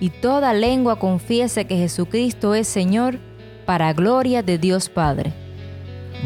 y 0.00 0.10
toda 0.10 0.52
lengua 0.52 0.98
confiese 0.98 1.64
que 1.64 1.78
Jesucristo 1.78 2.54
es 2.54 2.68
Señor, 2.68 3.18
para 3.64 3.94
gloria 3.94 4.42
de 4.42 4.58
Dios 4.58 4.90
Padre. 4.90 5.32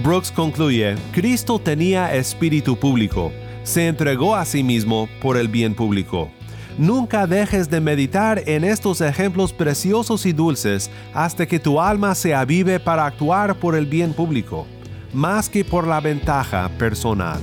Brooks 0.03 0.33
concluye, 0.33 0.97
Cristo 1.13 1.61
tenía 1.61 2.13
espíritu 2.13 2.77
público, 2.77 3.31
se 3.63 3.87
entregó 3.87 4.35
a 4.35 4.45
sí 4.45 4.65
mismo 4.65 5.09
por 5.21 5.37
el 5.37 5.47
bien 5.47 5.77
público. 5.77 6.29
Nunca 6.79 7.27
dejes 7.27 7.69
de 7.69 7.81
meditar 7.81 8.43
en 8.47 8.65
estos 8.65 9.01
ejemplos 9.01 9.53
preciosos 9.53 10.25
y 10.25 10.33
dulces 10.33 10.91
hasta 11.13 11.47
que 11.47 11.59
tu 11.59 11.81
alma 11.81 12.15
se 12.15 12.35
avive 12.35 12.81
para 12.81 13.05
actuar 13.05 13.57
por 13.57 13.75
el 13.75 13.87
bien 13.87 14.15
público, 14.15 14.67
más 15.13 15.49
que 15.51 15.65
por 15.65 15.87
la 15.87 16.01
ventaja 16.01 16.71
personal. 16.79 17.41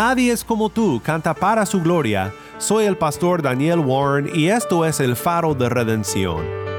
Nadie 0.00 0.32
es 0.32 0.44
como 0.44 0.70
tú, 0.70 0.98
canta 1.04 1.34
para 1.34 1.66
su 1.66 1.82
gloria. 1.82 2.32
Soy 2.56 2.86
el 2.86 2.96
pastor 2.96 3.42
Daniel 3.42 3.80
Warren 3.80 4.30
y 4.34 4.48
esto 4.48 4.86
es 4.86 4.98
el 4.98 5.14
faro 5.14 5.54
de 5.54 5.68
redención. 5.68 6.69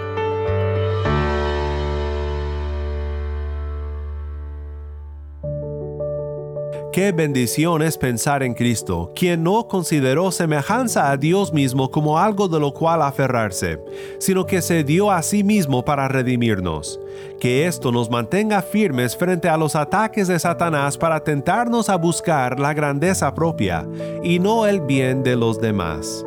Qué 6.91 7.13
bendición 7.13 7.81
es 7.81 7.97
pensar 7.97 8.43
en 8.43 8.53
Cristo, 8.53 9.13
quien 9.15 9.43
no 9.43 9.65
consideró 9.69 10.29
semejanza 10.29 11.09
a 11.09 11.15
Dios 11.15 11.53
mismo 11.53 11.89
como 11.89 12.19
algo 12.19 12.49
de 12.49 12.59
lo 12.59 12.73
cual 12.73 13.01
aferrarse, 13.01 13.79
sino 14.19 14.45
que 14.45 14.61
se 14.61 14.83
dio 14.83 15.09
a 15.09 15.21
sí 15.21 15.41
mismo 15.41 15.85
para 15.85 16.09
redimirnos. 16.09 16.99
Que 17.39 17.65
esto 17.65 17.93
nos 17.93 18.09
mantenga 18.09 18.61
firmes 18.61 19.15
frente 19.15 19.47
a 19.47 19.55
los 19.55 19.77
ataques 19.77 20.27
de 20.27 20.37
Satanás 20.37 20.97
para 20.97 21.23
tentarnos 21.23 21.87
a 21.87 21.95
buscar 21.95 22.59
la 22.59 22.73
grandeza 22.73 23.33
propia 23.33 23.87
y 24.21 24.39
no 24.39 24.67
el 24.67 24.81
bien 24.81 25.23
de 25.23 25.37
los 25.37 25.61
demás. 25.61 26.25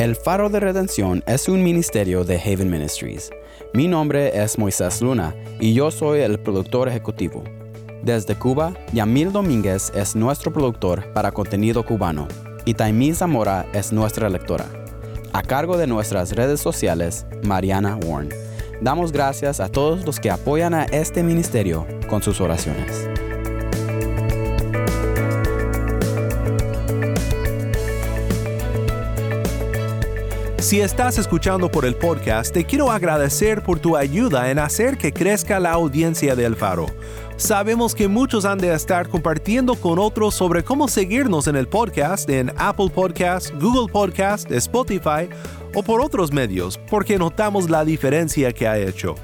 El 0.00 0.16
Faro 0.16 0.48
de 0.48 0.60
Redención 0.60 1.22
es 1.26 1.46
un 1.46 1.62
ministerio 1.62 2.24
de 2.24 2.40
Haven 2.40 2.70
Ministries. 2.70 3.30
Mi 3.74 3.86
nombre 3.86 4.42
es 4.42 4.56
Moisés 4.56 5.02
Luna 5.02 5.34
y 5.60 5.74
yo 5.74 5.90
soy 5.90 6.20
el 6.20 6.40
productor 6.40 6.88
ejecutivo. 6.88 7.44
Desde 8.02 8.34
Cuba, 8.34 8.72
Yamil 8.94 9.30
Domínguez 9.30 9.92
es 9.94 10.16
nuestro 10.16 10.54
productor 10.54 11.12
para 11.12 11.32
contenido 11.32 11.84
cubano 11.84 12.28
y 12.64 12.72
Taimí 12.72 13.12
Zamora 13.12 13.66
es 13.74 13.92
nuestra 13.92 14.30
lectora. 14.30 14.64
A 15.34 15.42
cargo 15.42 15.76
de 15.76 15.86
nuestras 15.86 16.32
redes 16.32 16.62
sociales, 16.62 17.26
Mariana 17.44 17.98
Warren. 18.02 18.30
Damos 18.80 19.12
gracias 19.12 19.60
a 19.60 19.68
todos 19.68 20.06
los 20.06 20.18
que 20.18 20.30
apoyan 20.30 20.72
a 20.72 20.84
este 20.84 21.22
ministerio 21.22 21.86
con 22.08 22.22
sus 22.22 22.40
oraciones. 22.40 23.09
Si 30.70 30.80
estás 30.80 31.18
escuchando 31.18 31.68
por 31.68 31.84
el 31.84 31.96
podcast, 31.96 32.54
te 32.54 32.64
quiero 32.64 32.92
agradecer 32.92 33.60
por 33.60 33.80
tu 33.80 33.96
ayuda 33.96 34.52
en 34.52 34.60
hacer 34.60 34.98
que 34.98 35.12
crezca 35.12 35.58
la 35.58 35.72
audiencia 35.72 36.36
del 36.36 36.54
faro. 36.54 36.86
Sabemos 37.36 37.92
que 37.92 38.06
muchos 38.06 38.44
han 38.44 38.58
de 38.58 38.72
estar 38.72 39.08
compartiendo 39.08 39.74
con 39.74 39.98
otros 39.98 40.36
sobre 40.36 40.62
cómo 40.62 40.86
seguirnos 40.86 41.48
en 41.48 41.56
el 41.56 41.66
podcast 41.66 42.30
en 42.30 42.52
Apple 42.56 42.88
Podcast, 42.88 43.50
Google 43.60 43.92
Podcast, 43.92 44.48
Spotify 44.52 45.28
o 45.74 45.82
por 45.82 46.00
otros 46.00 46.32
medios, 46.32 46.78
porque 46.88 47.18
notamos 47.18 47.68
la 47.68 47.84
diferencia 47.84 48.52
que 48.52 48.68
ha 48.68 48.78
hecho. 48.78 49.16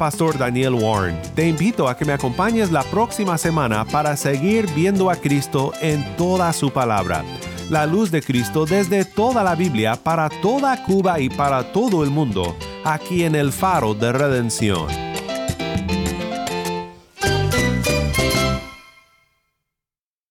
pastor 0.09 0.39
Daniel 0.39 0.73
Warren. 0.73 1.21
Te 1.35 1.47
invito 1.47 1.87
a 1.87 1.95
que 1.95 2.07
me 2.07 2.15
acompañes 2.15 2.73
la 2.73 2.83
próxima 2.85 3.37
semana 3.37 3.85
para 3.85 4.17
seguir 4.17 4.67
viendo 4.75 5.11
a 5.11 5.17
Cristo 5.17 5.75
en 5.83 6.03
toda 6.17 6.51
su 6.55 6.71
palabra. 6.71 7.23
La 7.69 7.85
luz 7.85 8.11
de 8.11 8.23
Cristo 8.23 8.65
desde 8.65 9.05
toda 9.05 9.45
la 9.45 9.55
Biblia 9.55 9.97
para 10.03 10.31
toda 10.31 10.83
Cuba 10.83 11.21
y 11.21 11.29
para 11.29 11.75
todo 11.75 12.03
el 12.03 12.09
mundo, 12.09 12.57
aquí 12.85 13.25
en 13.25 13.35
el 13.35 13.53
faro 13.53 13.93
de 13.93 14.11
redención. 14.11 15.08